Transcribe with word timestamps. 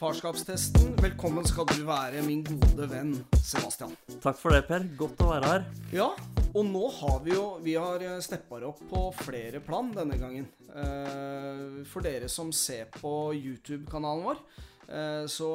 Farskapstesten. 0.00 0.94
Velkommen 0.96 1.44
skal 1.44 1.66
du 1.68 1.82
være, 1.84 2.22
min 2.24 2.40
gode 2.46 2.86
venn 2.88 3.10
Sebastian. 3.36 3.90
Takk 4.24 4.38
for 4.40 4.54
det, 4.54 4.62
Per. 4.64 4.86
Godt 4.96 5.20
å 5.20 5.26
være 5.28 5.50
her. 5.50 5.66
Ja, 5.92 6.06
og 6.54 6.62
nå 6.64 6.86
har 6.96 7.18
vi 7.26 7.34
jo 7.34 7.42
Vi 7.60 7.74
har 7.76 8.00
steppa 8.24 8.62
opp 8.64 8.80
på 8.88 9.02
flere 9.18 9.60
plan 9.60 9.90
denne 9.92 10.16
gangen. 10.16 10.46
Eh, 10.72 11.82
For 11.84 12.00
dere 12.00 12.30
som 12.32 12.48
ser 12.48 12.88
på 12.94 13.12
YouTube-kanalen 13.36 14.24
vår, 14.24 14.40
eh, 14.88 15.26
så, 15.28 15.50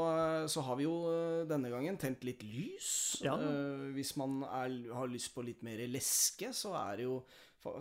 så 0.45 0.65
har 0.67 0.77
vi 0.77 0.85
jo 0.85 0.93
eh, 1.09 1.41
denne 1.49 1.73
gangen 1.73 1.97
tent 1.97 2.21
litt 2.29 2.45
lys. 2.45 2.91
Ja. 3.25 3.33
Eh, 3.41 3.89
Hvis 3.97 4.13
man 4.21 4.43
er, 4.45 4.77
har 4.93 5.09
lyst 5.09 5.33
på 5.33 5.41
litt 5.47 5.65
mer 5.65 5.81
leske, 5.89 6.53
så 6.53 6.77
er 6.85 7.01
det 7.01 7.09
jo 7.09 7.17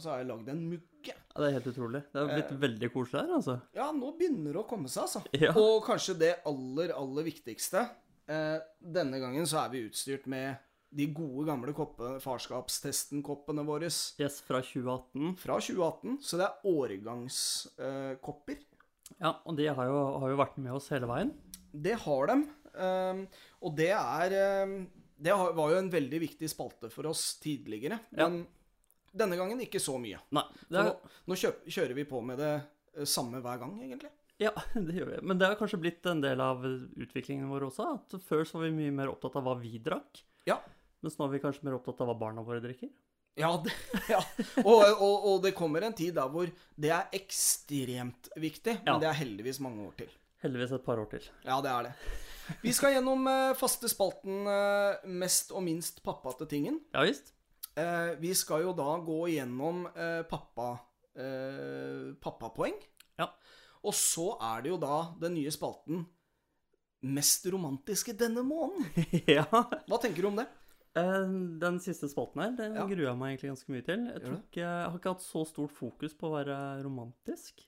Så 0.01 0.11
har 0.11 0.19
jeg 0.23 0.29
lagd 0.31 0.49
en 0.53 0.63
mugge. 0.71 1.15
Ja, 1.15 1.41
det 1.41 1.49
er 1.51 1.57
helt 1.59 1.67
utrolig. 1.73 2.01
Det 2.13 2.21
har 2.23 2.31
blitt 2.33 2.53
veldig 2.63 2.89
koselig 2.95 3.21
her, 3.25 3.33
altså. 3.37 3.57
Ja, 3.77 3.89
nå 3.93 4.13
begynner 4.19 4.53
det 4.57 4.63
å 4.63 4.69
komme 4.71 4.89
seg, 4.89 5.03
altså. 5.07 5.23
Ja. 5.37 5.51
Og 5.61 5.83
kanskje 5.87 6.15
det 6.21 6.31
aller, 6.49 6.93
aller 6.97 7.27
viktigste 7.27 7.83
eh, 8.31 8.59
Denne 8.81 9.19
gangen 9.21 9.45
så 9.51 9.59
er 9.65 9.73
vi 9.75 9.83
utstyrt 9.89 10.25
med 10.31 10.57
de 10.95 11.09
gode, 11.11 11.43
gamle 11.49 11.73
koppe, 11.75 12.15
farskapstesten-koppene 12.23 13.65
våre 13.67 13.89
Yes, 13.91 14.37
fra 14.47 14.61
2018. 14.63 15.33
fra 15.43 15.57
2018. 15.59 16.21
Så 16.23 16.39
det 16.39 16.47
er 16.47 16.69
årgangskopper. 16.71 18.61
Ja, 19.21 19.35
og 19.45 19.57
de 19.59 19.67
har 19.69 19.89
jo, 19.91 19.99
har 20.23 20.33
jo 20.33 20.39
vært 20.41 20.59
med 20.63 20.75
oss 20.77 20.89
hele 20.95 21.09
veien. 21.11 21.33
det 21.75 21.97
har 22.05 22.27
dem. 22.31 22.45
ehm, 22.79 23.25
og 23.63 23.75
det 23.77 23.91
er 23.93 24.37
ehm, 24.39 24.77
Det 25.25 25.31
var 25.35 25.71
jo 25.71 25.79
en 25.79 25.91
veldig 25.93 26.19
viktig 26.21 26.49
spalte 26.51 26.89
for 26.91 27.07
oss 27.07 27.39
tidligere. 27.43 28.01
Ja. 28.17 28.27
Denne 29.15 29.37
gangen 29.39 29.61
ikke 29.63 29.79
så 29.83 29.95
mye. 30.03 30.19
Nei, 30.35 30.43
er, 30.75 30.89
nå, 30.91 31.15
nå 31.31 31.37
kjøp, 31.39 31.63
kjører 31.71 31.95
vi 31.95 32.05
på 32.11 32.21
med 32.27 32.41
det 32.43 32.53
eh, 32.59 33.05
samme 33.07 33.39
hver 33.45 33.61
gang, 33.63 33.77
egentlig. 33.85 34.11
ja, 34.43 34.51
det 34.75 34.97
gjør 34.99 35.13
vi. 35.13 35.21
Men 35.31 35.39
det 35.39 35.47
har 35.53 35.59
kanskje 35.61 35.79
blitt 35.85 36.07
en 36.11 36.21
del 36.25 36.43
av 36.43 36.65
utviklingen 36.67 37.47
vår 37.53 37.69
også. 37.71 37.87
At 38.01 38.17
før 38.27 38.43
så 38.49 38.59
var 38.59 38.67
vi 38.69 38.75
mye 38.83 38.95
mer 38.97 39.13
opptatt 39.15 39.39
av 39.39 39.47
hva 39.47 39.55
vi 39.63 39.79
drakk. 39.79 40.25
Ja. 40.51 40.59
Mens 41.05 41.19
nå 41.21 41.29
er 41.29 41.35
vi 41.37 41.43
kanskje 41.45 41.67
mer 41.69 41.79
opptatt 41.79 42.03
av 42.03 42.11
hva 42.11 42.19
barna 42.19 42.43
våre 42.47 42.63
drikker. 42.65 42.91
Ja, 43.39 43.53
det, 43.65 43.73
ja. 44.15 44.21
Og, 44.63 44.83
og, 45.03 45.25
og 45.31 45.41
det 45.47 45.55
kommer 45.59 45.83
en 45.87 45.95
tid 45.99 46.15
der 46.19 46.29
hvor 46.31 46.51
det 46.79 46.91
er 46.95 47.09
ekstremt 47.19 48.29
viktig, 48.39 48.77
men 48.85 48.93
Ja. 48.95 48.99
det 49.03 49.09
er 49.11 49.19
heldigvis 49.23 49.59
mange 49.63 49.83
år 49.89 49.97
til. 49.99 50.13
Heldigvis 50.45 50.75
et 50.77 50.85
par 50.85 51.01
år 51.03 51.09
til. 51.15 51.25
Ja, 51.47 51.57
det 51.65 51.71
er 51.73 51.87
det. 51.89 51.95
Vi 52.61 52.73
skal 52.77 52.93
gjennom 52.99 53.25
eh, 53.31 53.55
faste 53.57 53.89
spalten 53.89 54.43
eh, 54.53 55.07
Mest 55.09 55.55
og 55.57 55.63
minst 55.65 56.03
pappate 56.05 56.45
tingen. 56.51 56.77
Ja 56.93 57.07
visst. 57.09 57.31
Eh, 57.75 58.11
vi 58.23 58.33
skal 58.39 58.63
jo 58.69 58.73
da 58.77 58.91
gå 59.03 59.21
gjennom 59.33 59.85
eh, 59.91 60.23
pappa, 60.31 60.73
eh, 61.19 62.13
pappapoeng. 62.23 62.77
Ja. 63.19 63.29
Og 63.85 63.95
så 63.99 64.35
er 64.41 64.65
det 64.65 64.71
jo 64.75 64.81
da 64.83 64.99
den 65.21 65.37
nye 65.39 65.53
spalten 65.55 66.05
Mest 67.05 67.45
romantiske 67.53 68.15
denne 68.17 68.41
måneden. 68.47 68.87
ja. 69.37 69.45
Hva 69.45 69.99
tenker 70.01 70.25
du 70.25 70.31
om 70.31 70.39
det? 70.39 70.47
Eh, 70.97 71.27
Den 71.61 71.81
siste 71.85 72.09
spalten 72.09 72.41
her, 72.41 72.55
den 72.57 72.79
Ja. 72.79 72.87
gruer 72.89 73.11
jeg 73.11 73.19
meg 73.21 73.35
egentlig 73.35 73.51
ganske 73.53 73.75
mye 73.75 73.85
til. 73.85 74.07
Jeg, 74.09 74.23
tror 74.25 74.39
ikke, 74.39 74.61
jeg 74.63 74.87
har 74.89 74.99
ikke 75.01 75.13
hatt 75.17 75.27
så 75.27 75.43
stort 75.51 75.75
fokus 75.75 76.15
på 76.17 76.31
å 76.31 76.37
være 76.39 76.59
romantisk. 76.87 77.67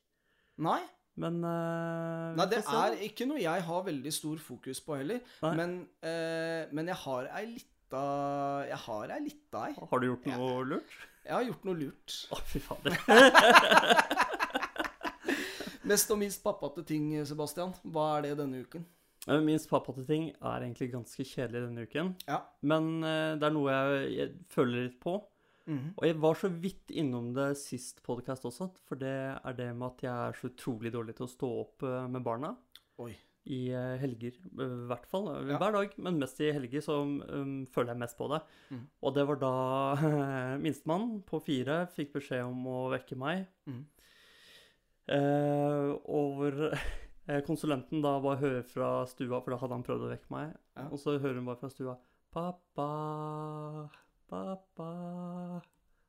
Nei? 0.64 0.80
Men 1.20 1.40
uh, 1.44 2.32
Nei, 2.36 2.44
det 2.52 2.58
er 2.60 2.98
ikke 3.06 3.24
noe 3.28 3.40
jeg 3.40 3.62
har 3.64 3.84
veldig 3.86 4.10
stor 4.12 4.40
fokus 4.40 4.82
på 4.84 4.98
heller. 4.98 5.22
Men, 5.42 5.78
uh, 6.04 6.68
men 6.76 6.90
jeg 6.92 6.98
har 7.06 7.30
ei 7.40 7.54
lita 7.86 8.66
Jeg 8.68 8.78
har 8.86 9.10
ei 9.14 9.20
lita 9.22 9.66
ei. 9.68 9.74
Har 9.78 10.00
du 10.00 10.06
gjort 10.08 10.26
noe 10.26 10.64
lurt? 10.66 10.96
Jeg 11.26 11.34
har 11.34 11.44
gjort 11.46 11.64
noe 11.66 11.74
lurt. 11.78 12.16
Å, 12.30 12.38
fy 12.46 12.58
fader. 12.62 12.96
Mest 15.86 16.10
og 16.10 16.18
minst 16.18 16.42
pappate 16.42 16.82
ting, 16.86 17.12
Sebastian. 17.26 17.72
Hva 17.84 18.16
er 18.18 18.22
det 18.26 18.36
denne 18.40 18.62
uken? 18.64 18.84
Eh, 19.28 19.40
Minst 19.42 19.68
pappate 19.70 20.04
ting 20.06 20.32
er 20.34 20.62
egentlig 20.66 20.90
ganske 20.92 21.22
kjedelig 21.26 21.62
denne 21.68 21.86
uken. 21.86 22.12
Ja. 22.26 22.40
Men 22.66 23.02
eh, 23.06 23.36
det 23.38 23.46
er 23.46 23.54
noe 23.54 23.70
jeg, 23.74 24.10
jeg 24.16 24.34
føler 24.50 24.86
litt 24.88 24.98
på. 25.02 25.20
Mhm. 25.66 25.94
Og 25.98 26.06
jeg 26.06 26.18
var 26.22 26.34
så 26.38 26.50
vidt 26.50 26.90
innom 26.94 27.32
det 27.34 27.52
sist 27.58 28.02
podkast 28.06 28.44
også, 28.46 28.68
for 28.86 28.98
det 28.98 29.14
er 29.34 29.56
det 29.58 29.72
med 29.74 29.88
at 29.88 30.04
jeg 30.06 30.14
er 30.14 30.36
så 30.38 30.50
utrolig 30.52 30.92
dårlig 30.94 31.16
til 31.18 31.26
å 31.26 31.30
stå 31.32 31.48
opp 31.62 31.86
eh, 31.86 32.06
med 32.10 32.22
barna. 32.26 32.52
Oi. 33.02 33.12
I 33.46 33.58
eh, 33.70 33.96
helger, 34.02 34.34
i 34.42 34.66
hvert 34.90 35.04
fall. 35.06 35.28
eh, 35.36 35.52
Ja. 35.52 35.58
Hver 35.60 35.72
dag, 35.76 35.92
men 36.02 36.18
mest 36.18 36.40
i 36.42 36.48
helger, 36.50 36.82
så 36.82 36.96
um, 37.06 37.66
føler 37.70 37.92
jeg 37.94 38.00
mest 38.02 38.16
på 38.18 38.26
det. 38.32 38.40
Mm. 38.74 38.80
Og 39.06 39.14
det 39.14 39.26
var 39.28 39.38
da 39.42 39.52
minstemann 40.64 41.20
på 41.28 41.38
fire 41.46 41.84
fikk 41.94 42.16
beskjed 42.16 42.42
om 42.48 42.66
å 42.66 42.80
vekke 42.90 43.18
meg. 43.20 43.44
Mm. 43.70 43.84
Eh, 45.14 45.92
og 46.10 46.32
hvor 46.40 46.58
eh, 47.30 47.40
konsulenten 47.46 48.02
da 48.02 48.16
bare 48.24 48.40
hører 48.42 48.66
fra 48.66 48.90
stua, 49.06 49.38
for 49.38 49.54
da 49.54 49.60
hadde 49.62 49.78
han 49.78 49.86
prøvd 49.86 50.08
å 50.08 50.12
vekke 50.16 50.34
meg. 50.34 50.56
Ja. 50.74 50.88
Og 50.90 50.98
så 51.02 51.14
hører 51.18 51.38
hun 51.38 51.46
bare 51.46 51.62
fra 51.62 51.70
stua 51.70 51.96
'Pappa, 52.36 52.90
pappa' 54.28 55.62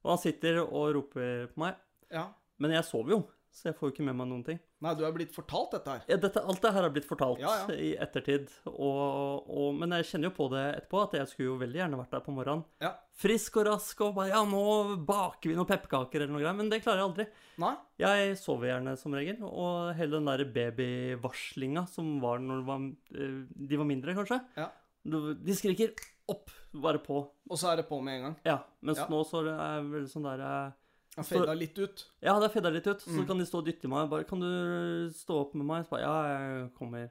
Og 0.03 0.09
han 0.11 0.19
sitter 0.19 0.59
og 0.65 0.89
roper 0.95 1.47
på 1.53 1.61
meg. 1.61 1.77
Ja. 2.11 2.25
Men 2.59 2.73
jeg 2.73 2.83
sover 2.87 3.13
jo, 3.13 3.19
så 3.57 3.71
jeg 3.71 3.75
får 3.79 3.89
jo 3.89 3.93
ikke 3.95 4.05
med 4.05 4.15
meg 4.19 4.27
noen 4.29 4.43
ting. 4.45 4.57
Nei, 4.85 4.91
du 4.93 5.01
er 5.07 5.13
blitt 5.15 5.31
fortalt 5.33 5.71
dette 5.73 5.89
her. 5.95 6.03
Ja, 6.11 6.17
dette, 6.21 6.43
alt 6.45 6.61
det 6.61 6.71
her 6.75 6.85
har 6.85 6.91
blitt 6.93 7.07
fortalt 7.09 7.39
Ja, 7.41 7.53
ja. 7.63 7.75
i 7.81 7.89
ettertid. 7.97 8.51
Og, 8.69 9.47
og, 9.49 9.71
men 9.79 9.95
jeg 9.97 10.05
kjenner 10.11 10.29
jo 10.29 10.35
på 10.37 10.47
det 10.53 10.63
etterpå, 10.75 11.01
at 11.07 11.15
jeg 11.17 11.31
skulle 11.31 11.49
jo 11.49 11.57
veldig 11.63 11.81
gjerne 11.81 11.99
vært 12.03 12.13
der 12.13 12.23
på 12.27 12.35
morgenen. 12.37 12.61
Ja. 12.83 12.91
Frisk 13.17 13.57
og 13.57 13.65
rask 13.71 14.03
og 14.05 14.13
bare 14.19 14.29
Ja, 14.35 14.43
nå 14.45 14.61
baker 15.09 15.49
vi 15.49 15.57
noen 15.57 15.69
pepperkaker 15.71 16.21
eller 16.21 16.35
noe 16.35 16.43
greier. 16.45 16.57
Men 16.59 16.69
det 16.69 16.83
klarer 16.85 17.01
jeg 17.01 17.09
aldri. 17.09 17.27
Nei? 17.65 17.73
Jeg 18.05 18.37
sover 18.37 18.69
gjerne 18.71 18.93
som 19.01 19.17
regel, 19.17 19.41
og 19.49 19.95
hele 19.97 20.19
den 20.19 20.29
der 20.29 20.45
babyvarslinga 20.59 21.87
som 21.89 22.17
var 22.21 22.39
når 22.43 22.61
de 22.61 22.67
var, 22.69 22.85
eh, 23.17 23.39
de 23.73 23.81
var 23.81 23.89
mindre, 23.89 24.13
kanskje 24.17 24.41
Ja. 24.57 24.69
De 25.07 25.53
skriker 25.55 25.93
opp, 26.27 26.49
bare 26.75 26.99
på. 26.99 27.21
Og 27.49 27.55
så 27.57 27.69
er 27.71 27.77
det 27.79 27.87
på 27.87 28.01
med 28.03 28.17
en 28.17 28.23
gang. 28.25 28.33
Ja, 28.43 28.57
mens 28.83 28.99
nå 29.07 29.21
så 29.25 29.39
er 29.39 29.45
det 29.47 29.91
vel 29.93 30.07
sånn 30.11 30.25
der 30.27 30.73
Jeg 31.17 31.25
Så- 31.25 31.55
litt 31.57 31.77
ut. 31.79 32.05
Ja, 32.21 32.39
det 32.39 32.51
fedder 32.53 32.71
litt 32.71 32.87
ut, 32.87 32.99
så 33.01 33.09
Mm. 33.21 33.27
kan 33.27 33.37
de 33.39 33.45
stå 33.45 33.57
og 33.57 33.65
dytte 33.65 33.87
meg. 33.89 34.09
Bare 34.09 34.23
'Kan 34.23 34.39
du 34.39 35.09
stå 35.11 35.39
opp 35.41 35.55
med 35.55 35.65
meg?' 35.65 35.83
Så 35.85 35.89
bare 35.89 36.01
'Ja, 36.01 36.23
jeg 36.61 36.73
kommer'. 36.75 37.09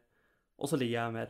Og 0.58 0.68
så 0.68 0.78
ligger 0.78 1.04
jeg 1.04 1.12
mer. 1.12 1.28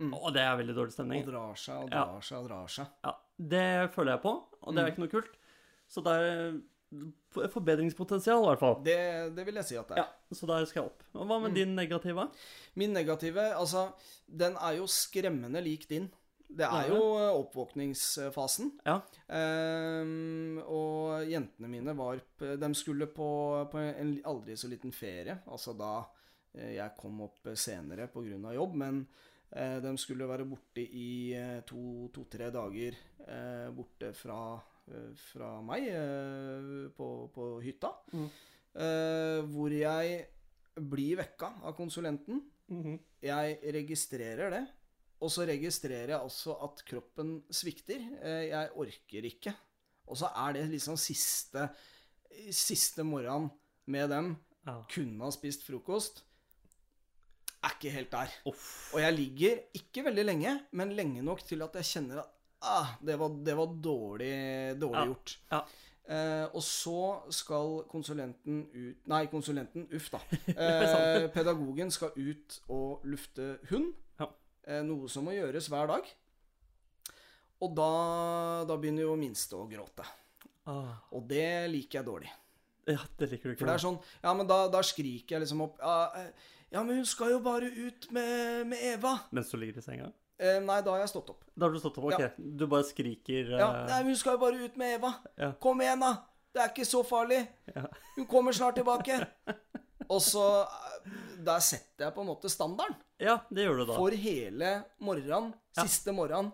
Mm. 0.00 0.14
Og 0.14 0.32
det 0.32 0.40
er 0.42 0.56
veldig 0.56 0.74
dårlig 0.74 0.92
stemning. 0.92 1.22
Og 1.26 1.32
drar 1.32 1.54
seg 1.54 1.76
og 1.84 1.90
Ja. 1.90 2.04
drar 2.04 2.20
seg 2.22 2.38
og 2.38 2.48
drar 2.48 2.66
seg. 2.66 2.86
Ja, 3.04 3.12
Det 3.38 3.92
føler 3.94 4.12
jeg 4.12 4.22
på, 4.22 4.42
og 4.62 4.74
det 4.74 4.78
er 4.82 4.86
Mm. 4.86 4.92
ikke 4.92 4.98
noe 4.98 5.08
kult. 5.20 5.36
Så 5.88 6.02
det 6.02 6.12
er 7.34 7.48
forbedringspotensial, 7.48 8.42
i 8.42 8.46
hvert 8.48 8.58
fall. 8.60 8.76
Det, 8.84 9.34
det 9.36 9.44
vil 9.46 9.54
jeg 9.54 9.64
si 9.64 9.76
at 9.76 9.88
det 9.88 9.98
er. 9.98 10.02
Ja, 10.04 10.06
Så 10.34 10.46
der 10.46 10.64
skal 10.66 10.82
jeg 10.84 10.90
opp. 10.92 11.02
Og 11.14 11.26
hva 11.26 11.40
med 11.42 11.50
Mm. 11.52 11.54
din 11.54 11.76
negative? 11.76 12.30
Min 12.76 12.92
negative, 12.92 13.54
altså, 13.54 13.92
den 14.28 14.54
er 14.56 14.76
jo 14.76 14.84
skremmende 14.86 15.62
lik 15.62 15.88
din. 15.88 16.10
Det 16.48 16.66
er 16.66 16.90
jo 16.92 17.00
eh, 17.18 17.36
oppvåkningsfasen. 17.40 18.72
Ja. 18.86 18.98
Um, 19.28 20.58
og 20.64 21.24
jentene 21.30 21.70
mine 21.70 21.94
var 21.98 22.20
De 22.60 22.70
skulle 22.76 23.08
på, 23.10 23.28
på 23.72 23.80
en 23.80 24.16
aldri 24.30 24.56
så 24.60 24.70
liten 24.70 24.94
ferie. 24.94 25.40
Altså 25.50 25.74
da 25.78 25.96
eh, 26.54 26.76
jeg 26.76 26.96
kom 27.00 27.24
opp 27.26 27.52
senere 27.58 28.08
pga. 28.12 28.54
jobb. 28.54 28.78
Men 28.84 29.02
uh, 29.56 29.78
de 29.82 29.96
skulle 29.98 30.28
være 30.30 30.46
borte 30.48 30.84
i 30.84 31.34
eh, 31.34 31.60
to-tre 31.66 32.50
dager 32.54 32.96
uh, 33.26 33.70
borte 33.74 34.12
fra, 34.14 34.40
uh, 34.92 35.12
fra 35.32 35.54
meg 35.62 35.88
eh, 35.90 36.90
på, 36.96 37.12
på 37.34 37.52
hytta. 37.64 37.94
Mm. 38.12 38.28
Eh, 38.74 39.40
hvor 39.54 39.70
jeg 39.70 40.24
blir 40.74 41.18
vekka 41.20 41.52
av 41.62 41.76
konsulenten. 41.78 42.42
Mhm. 42.66 42.98
Jeg 43.22 43.58
registrerer 43.62 44.50
det. 44.50 44.64
Og 45.22 45.30
så 45.30 45.46
registrerer 45.48 46.08
jeg 46.14 46.20
også 46.20 46.56
at 46.66 46.82
kroppen 46.88 47.36
svikter. 47.54 48.00
Eh, 48.22 48.48
Jeg 48.50 48.70
orker 48.76 49.24
ikke. 49.30 49.54
Og 50.06 50.16
så 50.20 50.28
er 50.36 50.52
det 50.58 50.66
liksom 50.70 50.96
siste 51.00 51.68
Siste 52.50 53.04
morgenen 53.06 53.50
med 53.86 54.08
dem. 54.10 54.32
Ja. 54.66 54.80
Kunne 54.90 55.22
ha 55.24 55.30
spist 55.30 55.62
frokost. 55.62 56.24
Er 57.62 57.76
ikke 57.76 57.92
helt 57.94 58.10
der. 58.12 58.32
Uff. 58.50 58.90
Og 58.94 59.00
jeg 59.00 59.14
ligger 59.14 59.60
ikke 59.78 60.02
veldig 60.04 60.24
lenge, 60.26 60.54
men 60.72 60.92
lenge 60.98 61.22
nok 61.22 61.44
til 61.46 61.62
at 61.62 61.76
jeg 61.78 61.84
kjenner 61.92 62.18
at 62.24 62.32
ah, 62.64 62.90
det 63.06 63.14
var, 63.20 63.28
det 63.46 63.54
var 63.56 63.66
dårlig, 63.86 64.34
dårlig 64.82 64.98
Ja. 65.00 65.04
gjort. 65.06 65.38
Ja. 65.52 65.60
Eh, 66.04 66.46
og 66.52 66.60
så 66.62 67.22
skal 67.32 67.84
konsulenten 67.88 68.66
ut 68.74 69.06
Nei, 69.08 69.22
konsulenten, 69.32 69.86
uff 69.94 70.10
da. 70.12 70.18
Eh, 70.52 71.28
pedagogen 71.32 71.90
skal 71.94 72.10
ut 72.18 72.58
og 72.68 73.06
lufte 73.08 73.54
hund. 73.70 73.94
Ja. 74.64 74.78
Eh, 74.78 74.84
noe 74.86 75.08
som 75.12 75.26
må 75.26 75.34
gjøres 75.36 75.68
hver 75.72 75.90
dag. 75.90 76.08
Og 77.64 77.76
da, 77.76 77.90
da 78.68 78.76
begynner 78.80 79.06
jo 79.06 79.14
minste 79.18 79.56
å 79.56 79.68
gråte. 79.68 80.06
Ah. 80.68 80.96
Og 81.14 81.24
det 81.28 81.68
liker 81.72 82.00
jeg 82.00 82.08
dårlig. 82.08 82.32
Ja, 82.88 83.00
det 83.20 83.30
liker 83.30 83.48
du 83.48 83.54
ikke. 83.54 83.62
For 83.62 83.70
det 83.70 83.76
er 83.78 83.84
sånn 83.84 83.96
Ja, 84.20 84.34
men 84.36 84.48
da, 84.48 84.66
da 84.72 84.82
skriker 84.84 85.36
jeg 85.36 85.44
liksom 85.46 85.62
opp 85.64 85.78
ja, 85.80 86.26
ja, 86.74 86.82
men 86.82 86.98
hun 86.98 87.06
skal 87.08 87.30
jo 87.32 87.38
bare 87.40 87.70
ut 87.70 88.08
med, 88.12 88.66
med 88.68 88.82
Eva. 88.82 89.14
Mens 89.32 89.52
du 89.52 89.56
ligger 89.60 89.78
i 89.78 89.84
senga? 89.84 90.10
Eh, 90.36 90.58
nei, 90.64 90.80
da 90.82 90.90
har 90.90 91.04
jeg 91.04 91.12
stått 91.12 91.30
opp. 91.30 91.44
Da 91.54 91.68
har 91.68 91.74
du 91.74 91.78
stått 91.78 92.00
opp? 92.00 92.08
Ok, 92.10 92.34
du 92.36 92.66
bare 92.66 92.86
skriker 92.88 93.52
Ja, 93.54 93.68
eh, 93.68 93.84
nei, 93.92 94.00
men 94.02 94.10
hun 94.10 94.18
skal 94.18 94.34
jo 94.34 94.42
bare 94.42 94.58
ut 94.58 94.80
med 94.80 94.96
Eva. 94.96 95.12
Ja. 95.38 95.52
Kom 95.62 95.84
igjen, 95.84 96.02
da. 96.02 96.16
Det 96.54 96.62
er 96.64 96.72
ikke 96.72 96.86
så 96.86 97.04
farlig. 97.06 97.40
Ja. 97.70 97.86
Hun 98.16 98.26
kommer 98.30 98.54
snart 98.56 98.76
tilbake. 98.80 99.20
Og 100.10 100.20
så 100.22 100.44
eh, 100.64 101.10
Der 101.44 101.60
setter 101.64 102.06
jeg 102.08 102.14
på 102.16 102.22
en 102.24 102.28
måte 102.30 102.48
standarden 102.52 102.96
Ja, 103.20 103.38
det 103.52 103.64
gjør 103.66 103.76
du 103.82 103.84
da. 103.92 103.96
for 103.98 104.10
hele 104.10 104.70
morgenen, 105.00 105.52
Ja. 105.76 105.84
siste 105.84 106.12
morgenen, 106.12 106.52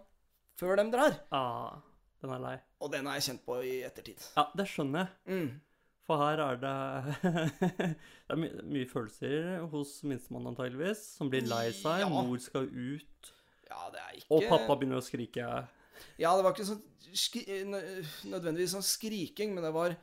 før 0.58 0.76
de 0.76 0.85
drar. 0.93 1.17
Ah, 1.32 1.79
den 2.23 2.31
er 2.35 2.38
lei. 2.43 2.55
Og 2.81 2.91
den 2.93 3.06
har 3.06 3.14
jeg 3.19 3.23
kjent 3.31 3.44
på 3.47 3.58
i 3.64 3.75
ettertid. 3.87 4.20
Ja, 4.37 4.44
det 4.56 4.67
skjønner 4.69 5.06
jeg. 5.06 5.11
Mm. 5.26 5.61
For 6.06 6.19
her 6.19 6.41
er 6.43 6.56
det 6.58 6.75
Det 8.26 8.35
er 8.35 8.37
my 8.41 8.49
mye 8.75 8.87
følelser 8.91 9.69
hos 9.70 10.00
minstemann 10.03 10.46
antageligvis, 10.50 11.05
som 11.19 11.31
blir 11.31 11.46
lei 11.46 11.70
seg. 11.73 12.00
Ja. 12.03 12.08
Mor 12.11 12.38
skal 12.43 12.67
ut, 12.69 13.32
Ja, 13.70 13.85
det 13.94 14.00
er 14.03 14.17
ikke 14.19 14.35
og 14.35 14.49
pappa 14.50 14.75
begynner 14.76 14.99
å 14.99 15.06
skrike. 15.06 15.46
Ja, 16.19 16.32
det 16.37 16.43
var 16.44 16.53
ikke 16.56 16.67
sånn 16.67 16.82
nødvendigvis 18.31 18.75
sånn 18.75 18.85
skriking, 18.87 19.55
men 19.55 19.64
det 19.64 19.73
var 19.75 19.94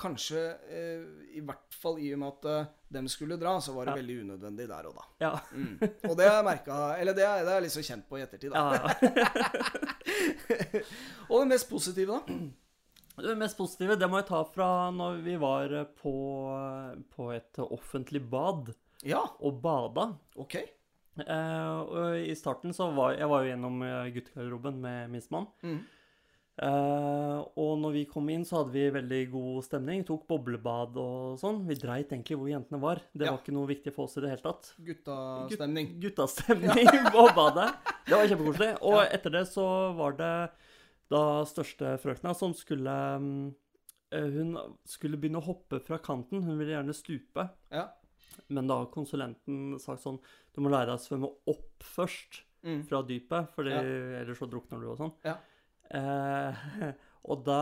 kanskje 0.00 0.40
eh, 0.72 1.02
I 1.36 1.42
hvert 1.44 1.76
fall 1.76 1.98
i 2.02 2.08
og 2.16 2.20
med 2.22 2.32
at 2.32 2.48
eh, 2.50 2.70
dem 2.96 3.06
skulle 3.12 3.36
dra, 3.40 3.52
så 3.62 3.74
var 3.76 3.86
det 3.86 3.92
Ja. 3.94 4.00
veldig 4.00 4.16
unødvendig 4.24 4.66
der 4.70 4.88
og 4.90 4.96
da. 4.96 5.04
Ja. 5.22 5.32
Mm. 5.52 5.76
Og 6.10 6.16
det 6.18 6.26
har 6.26 6.38
jeg 6.40 6.46
merka 6.48 6.78
Eller 6.98 7.14
det 7.18 7.24
er, 7.28 7.44
det 7.44 7.52
har 7.52 7.60
jeg 7.60 7.66
liksom 7.68 7.86
kjent 7.90 8.08
på 8.10 8.18
i 8.18 8.24
ettertid, 8.24 8.50
da. 8.50 8.64
ja. 8.80 8.88
Og 11.30 11.40
det 11.44 11.48
mest 11.52 11.68
positive, 11.70 12.18
da? 12.18 12.40
Det 13.20 13.36
mest 13.38 13.58
positive 13.58 13.96
det 14.00 14.08
må 14.10 14.20
jeg 14.22 14.28
ta 14.30 14.40
fra 14.48 14.68
når 14.94 15.18
vi 15.26 15.34
var 15.40 15.72
på, 16.00 16.12
på 17.14 17.30
et 17.36 17.58
offentlig 17.66 18.22
bad 18.32 18.72
Ja, 19.06 19.22
og 19.40 19.60
bada. 19.64 20.10
OK. 20.40 20.56
Eh, 21.20 21.78
og 21.80 22.16
I 22.20 22.34
starten 22.38 22.72
så 22.76 22.90
var 22.96 23.14
jeg 23.18 23.28
var 23.28 23.42
jo 23.44 23.50
gjennom 23.52 23.80
eh, 23.84 24.10
guttegarderoben 24.14 24.78
med 24.80 25.10
minstemann. 25.12 25.46
Mm. 25.64 25.80
Eh, 26.60 27.38
og 27.56 27.78
når 27.80 27.92
vi 27.94 28.02
kom 28.10 28.26
inn, 28.28 28.42
så 28.44 28.58
hadde 28.60 28.74
vi 28.74 28.82
veldig 28.92 29.20
god 29.32 29.64
stemning. 29.64 30.02
Tok 30.04 30.26
boblebad 30.28 30.96
og 31.00 31.38
sånn. 31.40 31.62
Vi 31.68 31.76
dreit 31.80 32.10
egentlig 32.12 32.36
hvor 32.36 32.50
jentene 32.50 32.80
var. 32.82 33.00
Det 33.16 33.24
Ja. 33.26 33.30
var 33.32 33.38
ikke 33.40 33.54
noe 33.56 33.66
viktig 33.70 33.94
for 33.94 34.04
oss 34.04 34.16
i 34.18 34.20
det 34.20 34.28
hele 34.34 34.42
tatt. 34.44 34.74
Guttastemning. 34.84 35.94
Guttastemning 36.02 36.90
på 37.16 37.24
badet. 37.34 37.70
Det 38.06 38.12
var 38.12 38.28
kjempekoselig. 38.28 38.74
Og 38.82 38.98
Ja. 39.00 39.06
etter 39.16 39.30
det 39.30 39.46
så 39.48 39.64
var 39.96 40.12
det 40.12 40.50
da 41.10 41.22
største 41.48 41.96
frøkna 41.98 42.34
som 42.36 42.52
skulle 42.54 42.92
mm, 43.18 43.54
eh, 44.12 44.28
Hun 44.30 44.56
skulle 44.84 45.16
begynne 45.16 45.40
å 45.40 45.46
hoppe 45.48 45.80
fra 45.80 45.96
kanten. 45.98 46.42
Hun 46.44 46.58
ville 46.58 46.76
gjerne 46.76 46.92
stupe. 46.94 47.48
Ja. 47.72 47.88
Men 48.48 48.66
da 48.66 48.78
har 48.82 48.86
konsulenten 48.92 49.78
sagt 49.80 50.02
sånn 50.02 50.20
Du 50.54 50.60
må 50.60 50.68
lære 50.70 50.86
deg 50.92 50.98
å 50.98 51.08
svømme 51.08 51.32
opp 51.48 51.80
først 51.80 52.42
Mm. 52.62 52.82
fra 52.86 53.00
dypet, 53.02 53.48
for 53.54 53.64
Ja. 53.64 53.80
ellers 53.80 54.36
så 54.38 54.46
drukner 54.46 54.78
du 54.82 54.90
og 54.90 54.98
sånn. 54.98 55.12
Ja. 55.24 55.38
Eh, 55.90 56.60
og 57.30 57.42
da 57.46 57.60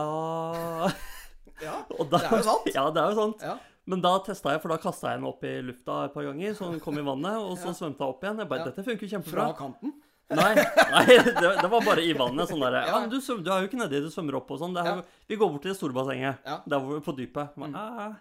ja. 1.65 1.79
og 1.99 2.05
da, 2.11 2.17
Det 2.19 2.27
er 2.29 2.37
jo 2.37 2.43
sant. 2.45 2.69
Ja, 2.75 2.85
det 2.93 3.01
er 3.03 3.13
jo 3.13 3.17
sant. 3.23 3.41
Ja. 3.45 3.57
Men 3.89 4.03
da 4.05 4.11
testa 4.21 4.51
jeg, 4.53 4.61
for 4.61 4.69
da 4.69 4.77
kasta 4.77 5.09
jeg 5.09 5.17
henne 5.17 5.29
opp 5.31 5.41
i 5.49 5.55
lufta 5.65 6.03
et 6.05 6.13
par 6.13 6.27
ganger, 6.27 6.53
så 6.53 6.67
hun 6.69 6.77
kom 6.83 6.99
i 7.01 7.05
vannet, 7.05 7.39
og 7.41 7.55
så 7.57 7.71
Ja. 7.71 7.77
svømte 7.79 8.03
jeg 8.05 8.13
opp 8.13 8.21
igjen. 8.23 8.37
Jeg 8.43 8.49
bare. 8.51 8.67
Dette 8.69 8.85
funker 8.85 9.09
kjempebra. 9.15 9.47
Fra 9.49 9.57
kanten? 9.57 9.95
Nei, 10.29 10.51
nei 10.93 11.05
det, 11.25 11.39
det 11.41 11.69
var 11.73 11.81
bare 11.81 12.03
i 12.05 12.11
vannet. 12.13 12.51
Sånn 12.51 12.61
der, 12.61 12.75
ja. 12.85 12.99
Du, 13.09 13.15
svøm, 13.17 13.39
du 13.41 13.49
er 13.49 13.63
jo 13.63 13.69
ikke 13.71 13.79
nedi, 13.81 14.03
du 14.05 14.11
svømmer 14.13 14.37
opp 14.37 14.51
og 14.53 14.59
sånn. 14.61 14.77
Ja. 14.77 14.99
Vi 15.25 15.39
går 15.41 15.49
bort 15.55 15.63
til 15.65 15.73
det 15.73 15.79
store 15.79 15.95
bassenget, 15.97 16.37
Ja. 16.45 16.59
der 16.69 16.83
hvor 16.85 17.01
på 17.01 17.15
dypet. 17.17 17.49
Jeg 17.57 17.71
Mm. 17.71 17.75
«Ah, 17.75 18.13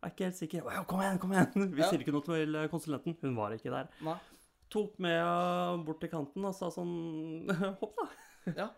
jeg 0.00 0.08
er 0.08 0.14
ikke 0.14 0.24
helt 0.24 0.38
sikker. 0.40 0.84
Kom 0.88 1.00
igjen, 1.04 1.18
kom 1.20 1.32
igjen. 1.36 1.68
Vi 1.76 1.82
sier 1.84 2.00
ikke 2.00 2.14
noe 2.16 2.24
til 2.24 2.56
konsulenten. 2.72 3.18
Hun 3.20 3.36
var 3.36 3.52
ikke 3.52 3.68
der. 3.76 3.90
Nei. 4.00 4.16
Tok 4.72 4.96
med 5.04 5.84
bort 5.84 6.00
til 6.00 6.08
kanten 6.08 6.44
og 6.48 6.54
sa 6.56 6.70
sånn 6.72 7.44
Hopp, 7.82 7.92
da. 8.00 8.08
Ja. 8.56 8.70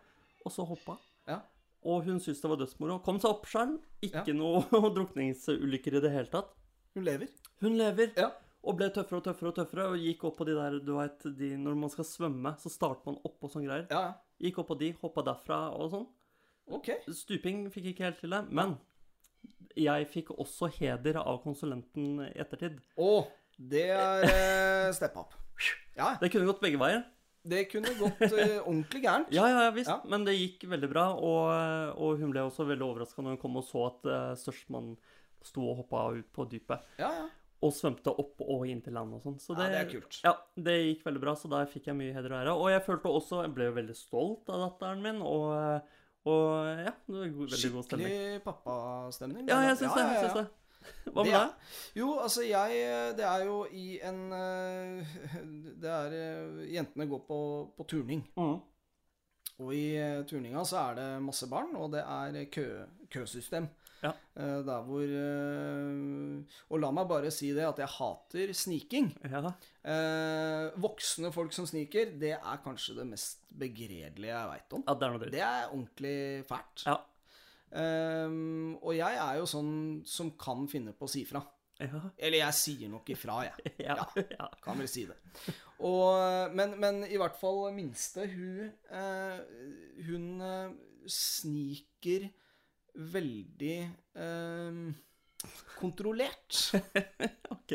Og 0.44 0.52
så 0.54 0.64
hoppa. 0.66 0.96
Ja. 1.28 1.40
Og 1.86 2.04
hun 2.06 2.20
syntes 2.22 2.40
det 2.42 2.50
var 2.50 2.58
dødsmoro. 2.60 3.00
Kom 3.02 3.18
seg 3.22 3.30
opp 3.32 3.46
sjøl. 3.50 3.76
Ikke 4.02 4.24
Ja. 4.30 4.34
noe 4.38 4.62
drukningsulykker 4.96 5.98
i 5.98 6.02
det 6.04 6.12
hele 6.14 6.30
tatt. 6.30 6.52
Hun 6.94 7.04
lever. 7.06 7.28
Hun 7.62 7.76
lever. 7.78 8.12
Ja. 8.18 8.30
Og 8.62 8.76
ble 8.78 8.86
tøffere 8.94 9.18
og 9.18 9.24
tøffere 9.26 9.50
og 9.50 9.56
tøffere, 9.56 9.86
og 9.90 9.98
gikk 9.98 10.22
opp 10.28 10.36
på 10.38 10.44
de 10.46 10.54
der 10.54 10.76
du 10.86 10.92
vet, 10.94 11.24
de, 11.38 11.48
Når 11.58 11.74
man 11.80 11.90
skal 11.90 12.06
svømme, 12.06 12.52
så 12.62 12.70
starter 12.70 13.08
man 13.10 13.16
opp 13.26 13.42
og 13.42 13.50
sånne 13.50 13.66
greier. 13.66 13.86
Ja, 13.90 14.02
ja. 14.12 14.12
Gikk 14.42 14.58
opp 14.62 14.68
på 14.70 14.76
de, 14.78 14.92
hoppa 15.00 15.24
derfra 15.26 15.58
og 15.74 15.90
sånn. 15.90 16.06
OK. 16.70 16.92
Stuping 17.10 17.64
fikk 17.74 17.88
ikke 17.90 18.04
helt 18.06 18.20
til 18.22 18.30
det, 18.30 18.44
men 18.54 18.76
jeg 19.78 20.06
fikk 20.12 20.30
også 20.36 20.68
heder 20.76 21.18
av 21.22 21.40
konsulenten 21.42 22.20
i 22.28 22.30
ettertid. 22.38 22.78
Å, 23.02 23.10
det 23.58 23.88
er 23.96 24.26
eh, 24.28 24.92
step 24.94 25.16
up. 25.18 25.34
Ja, 25.98 26.12
Det 26.22 26.30
kunne 26.32 26.46
gått 26.46 26.62
begge 26.62 26.78
veier. 26.80 27.02
Det 27.42 27.64
kunne 27.72 27.92
gått 27.98 28.22
eh, 28.28 28.58
ordentlig 28.68 29.02
gærent. 29.02 29.32
Ja, 29.34 29.48
ja, 29.50 29.68
visst. 29.74 29.90
Ja. 29.90 29.98
Men 30.08 30.26
det 30.26 30.36
gikk 30.36 30.66
veldig 30.70 30.90
bra, 30.92 31.08
og, 31.18 31.98
og 31.98 32.22
hun 32.22 32.32
ble 32.34 32.44
også 32.46 32.66
veldig 32.68 32.86
overraska 32.86 33.24
når 33.24 33.36
hun 33.36 33.42
kom 33.42 33.58
og 33.58 33.66
så 33.66 33.86
at 33.88 34.08
uh, 34.08 34.32
størstmann 34.38 34.94
sto 35.42 35.64
og 35.66 35.80
hoppa 35.82 36.04
ut 36.14 36.28
på 36.34 36.46
dypet. 36.50 36.84
Ja, 37.02 37.10
ja. 37.22 37.30
Og 37.62 37.70
svømte 37.74 38.10
opp 38.18 38.42
og 38.42 38.64
inn 38.66 38.80
til 38.82 38.94
land 38.98 39.14
og 39.14 39.22
sånn. 39.22 39.36
Så 39.42 39.54
Ja, 39.54 39.68
det 39.70 39.80
er 39.80 39.90
kult. 39.90 40.16
Ja, 40.24 40.32
det 40.58 40.72
gikk 40.80 41.04
veldig 41.06 41.22
bra, 41.22 41.34
så 41.38 41.50
der 41.50 41.68
fikk 41.70 41.90
jeg 41.90 41.98
mye 41.98 42.14
heder 42.14 42.34
og 42.34 42.40
ære. 42.40 42.54
Og 42.58 42.70
jeg 42.72 42.82
følte 42.86 43.12
også 43.20 43.44
Jeg 43.44 43.52
ble 43.54 43.68
jo 43.68 43.76
veldig 43.76 43.94
stolt 43.94 44.50
av 44.50 44.64
datteren 44.64 45.04
min, 45.04 45.20
og, 45.22 45.92
og 46.26 46.48
ja, 46.82 46.90
det 46.90 47.14
var 47.14 47.22
veldig 47.22 47.52
veldig 47.54 47.70
god 47.76 47.86
stemning. 47.86 48.10
Skikkelig 48.10 48.42
pappastemning. 48.48 49.46
Ja, 49.46 49.60
jeg 49.68 49.78
syns 49.78 49.94
det. 49.94 50.08
Jeg 50.08 50.24
synes 50.24 50.40
det. 50.40 50.48
Hva 51.12 51.24
med 51.24 51.32
deg? 51.34 51.70
Jo, 51.98 52.08
altså 52.22 52.44
jeg 52.46 52.82
Det 53.18 53.24
er 53.26 53.44
jo 53.48 53.56
i 53.72 53.98
en 54.06 54.20
eh, 54.32 55.16
Det 55.82 55.90
er 55.90 56.16
eh, 56.18 56.62
Jentene 56.76 57.08
går 57.10 57.24
på, 57.28 57.38
på 57.76 57.88
turning. 57.90 58.22
Mm. 58.38 58.58
Og 59.62 59.74
i 59.76 59.84
eh, 60.00 60.22
turninga 60.26 60.64
så 60.66 60.80
er 60.88 60.98
det 60.98 61.08
masse 61.22 61.46
barn, 61.50 61.74
og 61.76 61.92
det 61.94 62.02
er 62.06 62.44
kø, 62.50 62.66
køsystem. 63.12 63.68
Ja. 64.02 64.10
Eh, 64.34 64.62
Der 64.66 64.82
hvor 64.86 65.02
eh, 65.06 66.58
Og 66.72 66.80
la 66.82 66.90
meg 66.94 67.06
bare 67.10 67.30
si 67.34 67.52
det 67.54 67.66
at 67.68 67.78
jeg 67.82 67.90
hater 67.98 68.52
sniking. 68.56 69.12
Ja. 69.30 69.52
Eh, 69.86 70.72
voksne 70.82 71.30
folk 71.34 71.54
som 71.54 71.68
sniker, 71.70 72.14
det 72.18 72.34
er 72.38 72.62
kanskje 72.64 72.96
det 72.98 73.06
mest 73.12 73.44
begredelige 73.58 74.32
jeg 74.32 74.50
veit 74.54 74.76
om. 74.78 74.84
ja, 74.88 74.94
det 74.98 75.06
er 75.06 75.14
noe. 75.14 75.32
Det 75.36 75.44
er 75.46 75.70
ordentlig 75.70 76.16
fælt. 76.48 76.86
Ja. 76.88 76.98
Ehm, 77.78 78.76
og 78.82 78.92
jeg 78.96 79.16
er 79.16 79.40
jo 79.40 79.48
sånn 79.48 79.74
som 80.08 80.32
kan 80.40 80.66
finne 80.70 80.94
på 80.96 81.08
å 81.08 81.12
si 81.12 81.24
fra. 81.28 81.42
Ja. 81.82 82.02
Eller 82.20 82.42
jeg 82.44 82.58
sier 82.58 82.90
nok 82.92 83.08
ifra, 83.14 83.42
jeg. 83.48 83.72
Ja. 83.88 83.96
ja. 84.16 84.48
Kan 84.62 84.78
vel 84.80 84.90
si 84.90 85.06
det. 85.08 85.16
Og, 85.82 86.52
men, 86.54 86.76
men 86.80 87.02
i 87.08 87.18
hvert 87.18 87.38
fall 87.40 87.64
minste, 87.74 88.28
hun 88.30 88.68
eh, 88.70 89.40
Hun 90.06 90.26
eh, 90.46 90.74
sniker 91.10 92.28
veldig 92.92 93.76
eh, 94.20 94.82
kontrollert. 95.80 96.60
OK. 97.56 97.72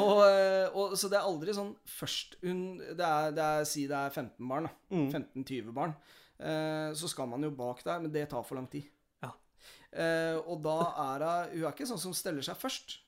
Og, 0.00 0.22
eh, 0.24 0.66
og, 0.72 0.96
så 0.98 1.10
det 1.12 1.20
er 1.20 1.28
aldri 1.28 1.54
sånn 1.54 1.74
først 1.88 2.38
hun 2.42 2.80
Det 2.80 3.04
er, 3.04 3.34
det 3.36 3.44
er 3.44 3.68
Si 3.68 3.84
det 3.90 3.98
er 3.98 4.14
15 4.14 4.48
barn, 4.48 4.66
da. 4.66 4.96
Mm. 4.96 5.10
15-20 5.44 5.76
barn. 5.76 5.94
Eh, 6.40 6.88
så 6.96 7.10
skal 7.12 7.28
man 7.30 7.44
jo 7.44 7.52
bak 7.54 7.84
der, 7.84 8.00
men 8.02 8.12
det 8.14 8.30
tar 8.32 8.42
for 8.48 8.58
lang 8.58 8.66
tid. 8.72 8.88
Eh, 9.92 10.36
og 10.46 10.60
da 10.62 10.76
er 11.02 11.24
hun 11.50 11.58
Hun 11.58 11.64
er 11.66 11.72
ikke 11.74 11.86
sånn 11.90 11.98
som 11.98 12.12
steller 12.14 12.42
seg 12.46 12.56
først. 12.56 12.98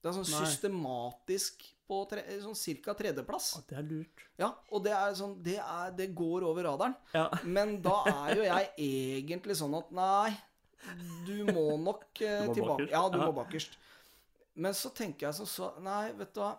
Det 0.00 0.08
er 0.08 0.14
sånn 0.16 0.28
Nei. 0.30 0.46
systematisk 0.46 1.64
på 1.90 1.96
tre, 2.08 2.22
sånn 2.40 2.54
cirka 2.56 2.94
tredjeplass. 2.94 3.48
Det 3.68 3.76
er 3.76 3.82
lurt. 3.82 4.22
Ja, 4.38 4.52
og 4.70 4.84
det 4.84 4.92
er 4.94 5.12
sånn 5.18 5.34
Det, 5.42 5.56
er, 5.58 5.90
det 5.98 6.14
går 6.14 6.46
over 6.46 6.62
radaren. 6.70 6.94
Ja. 7.12 7.26
Men 7.44 7.80
da 7.82 8.04
er 8.28 8.36
jo 8.38 8.46
jeg 8.46 8.70
egentlig 8.78 9.56
sånn 9.58 9.74
at 9.76 9.90
nei, 9.92 10.30
du 11.26 11.44
må 11.50 11.76
nok 11.82 12.22
eh, 12.22 12.44
Du 12.46 12.48
må 12.48 12.54
tilbake. 12.54 12.86
bakerst. 12.86 12.92
Ja, 12.94 13.08
du 13.10 13.18
Ja. 13.18 13.26
må 13.26 13.34
bakerst. 13.42 13.76
Men 14.54 14.72
så 14.74 14.90
tenker 14.94 15.26
jeg 15.28 15.34
sånn 15.40 15.50
så 15.50 15.72
Nei, 15.82 16.12
vet 16.12 16.32
du 16.34 16.40
hva. 16.40 16.54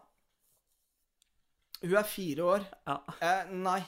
Hun 1.81 1.95
er 1.97 2.05
fire 2.05 2.43
år. 2.45 2.65
Ja. 2.85 2.99
Eh, 3.25 3.49
nei, 3.57 3.79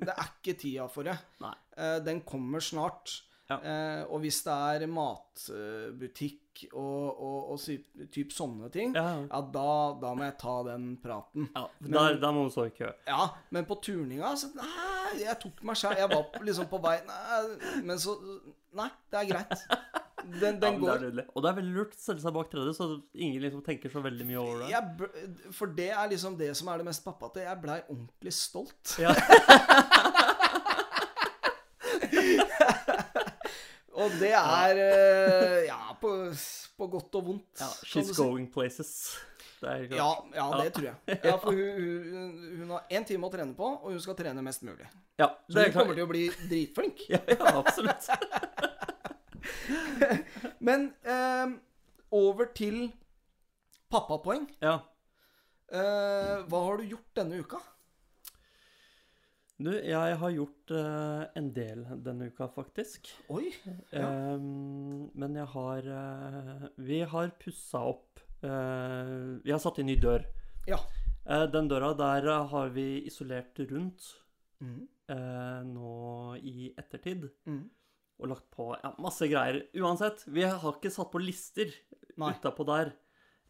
det 0.00 0.14
er 0.14 0.30
ikke 0.30 0.54
tida 0.58 0.86
for 0.88 1.04
det. 1.04 1.18
Nei. 1.42 1.52
Eh, 1.76 1.98
den 2.00 2.22
kommer 2.24 2.60
snart. 2.64 3.18
Ja. 3.52 3.58
Eh, 3.72 4.04
og 4.08 4.20
hvis 4.24 4.38
det 4.46 4.52
er 4.82 4.86
matbutikk 4.90 6.38
og, 6.76 7.22
og, 7.24 7.52
og 7.54 8.08
typ 8.12 8.32
sånne 8.36 8.68
ting, 8.74 8.92
Ja. 8.94 9.06
ja, 9.24 9.40
da, 9.54 9.68
da 10.02 10.10
må 10.14 10.26
jeg 10.26 10.36
ta 10.42 10.56
den 10.68 10.90
praten. 11.02 11.48
ja. 11.56 11.64
Men- 11.80 11.92
Der, 11.96 12.18
der 12.20 12.32
må 12.36 12.44
du 12.44 12.50
stå 12.54 12.66
i 12.68 12.74
kø. 12.76 12.90
Ja, 13.08 13.28
men 13.50 13.64
på 13.68 13.78
turninga 13.82 14.34
så 14.36 14.52
Nei, 14.54 15.22
jeg 15.24 15.38
tok 15.40 15.62
meg 15.64 15.76
sjæl. 15.80 15.96
Jeg 15.98 16.10
var 16.12 16.44
liksom 16.44 16.68
på 16.70 16.80
vei 16.84 16.98
nei, 17.08 17.82
Men 17.82 17.96
så 17.98 18.16
Nei, 18.74 18.88
det 19.12 19.18
er 19.20 19.26
greit. 19.28 19.66
Den, 20.22 20.60
den 20.60 20.60
det 20.62 20.68
går. 20.80 21.00
nydelig. 21.02 21.24
Og 21.34 21.42
det 21.42 21.48
er 21.50 21.56
veldig 21.58 21.72
lurt 21.74 21.96
å 21.96 21.98
stelle 22.00 22.22
seg 22.22 22.32
bak 22.32 22.48
tredje, 22.52 22.72
så 22.78 22.86
ingen 23.12 23.42
liksom 23.42 23.60
tenker 23.66 23.90
så 23.90 24.00
veldig 24.04 24.24
mye 24.28 24.38
over 24.38 24.60
det. 24.62 24.68
Jeg, 24.70 25.52
for 25.52 25.66
det 25.76 25.88
er 25.90 26.08
liksom 26.12 26.36
det 26.38 26.52
som 26.56 26.68
er 26.72 26.78
det 26.78 26.86
mest 26.86 27.02
pappate. 27.04 27.42
Jeg 27.42 27.58
blei 27.60 27.80
ordentlig 27.90 28.32
stolt. 28.32 28.94
Ja. 29.02 29.10
Og 34.02 34.10
det 34.20 34.32
er 34.34 34.80
eh, 34.82 35.60
Ja, 35.68 35.92
på, 36.00 36.08
på 36.78 36.88
godt 36.96 37.14
og 37.20 37.28
vondt. 37.28 37.52
Ja, 37.60 37.68
she's 37.86 38.10
si. 38.10 38.16
going 38.18 38.48
places. 38.52 38.90
Det. 39.62 39.92
Ja, 39.94 40.08
ja, 40.34 40.46
det 40.58 40.72
tror 40.74 40.86
jeg. 40.88 41.18
Ja, 41.22 41.36
For 41.38 41.54
hun, 41.54 42.06
hun, 42.10 42.30
hun 42.58 42.70
har 42.74 42.88
én 42.90 43.04
time 43.06 43.28
å 43.28 43.30
trene 43.30 43.54
på, 43.54 43.68
og 43.78 43.92
hun 43.92 44.00
skal 44.02 44.16
trene 44.18 44.42
mest 44.42 44.64
mulig. 44.66 44.88
Ja, 45.20 45.28
Så 45.46 45.62
hun 45.68 45.74
kommer 45.76 45.94
til 45.94 46.02
å 46.06 46.10
bli 46.10 46.24
dritflink. 46.48 47.04
Ja, 47.14 47.20
ja, 47.30 47.52
absolutt. 47.60 48.08
Men 50.66 50.88
eh, 51.06 51.46
over 52.14 52.50
til 52.58 52.88
pappapoeng. 53.92 54.48
Ja. 54.62 54.80
Eh, 55.72 56.42
hva 56.50 56.64
har 56.66 56.82
du 56.82 56.90
gjort 56.90 57.14
denne 57.22 57.38
uka? 57.44 57.62
Du, 59.62 59.70
jeg 59.70 60.16
har 60.18 60.32
gjort 60.34 60.72
uh, 60.74 61.22
en 61.38 61.50
del 61.54 61.84
denne 62.02 62.26
uka, 62.32 62.48
faktisk. 62.50 63.12
Oi. 63.30 63.52
Ja. 63.94 64.08
Um, 64.34 65.06
men 65.18 65.36
jeg 65.38 65.46
har 65.52 65.86
uh, 65.86 66.64
Vi 66.82 67.02
har 67.06 67.30
pussa 67.42 67.84
opp 67.92 68.22
uh, 68.42 69.38
Vi 69.44 69.52
har 69.52 69.60
satt 69.62 69.78
inn 69.82 69.90
ny 69.92 69.98
dør. 70.02 70.26
Ja. 70.66 70.80
Den 71.22 71.68
døra 71.70 71.92
der 71.94 72.26
har 72.50 72.72
vi 72.74 73.04
isolert 73.06 73.60
rundt 73.70 74.18
Mm. 74.62 74.86
nå 75.74 75.92
i 76.38 76.68
ettertid. 76.78 77.24
Mm. 77.50 77.64
Og 78.22 78.28
lagt 78.30 78.44
på 78.54 78.68
ja, 78.78 78.92
masse 79.02 79.26
greier. 79.26 79.64
Uansett, 79.74 80.22
vi 80.30 80.44
har 80.46 80.76
ikke 80.76 80.92
satt 80.94 81.10
på 81.10 81.18
lister 81.18 81.72
utapå 82.14 82.66
der 82.68 82.92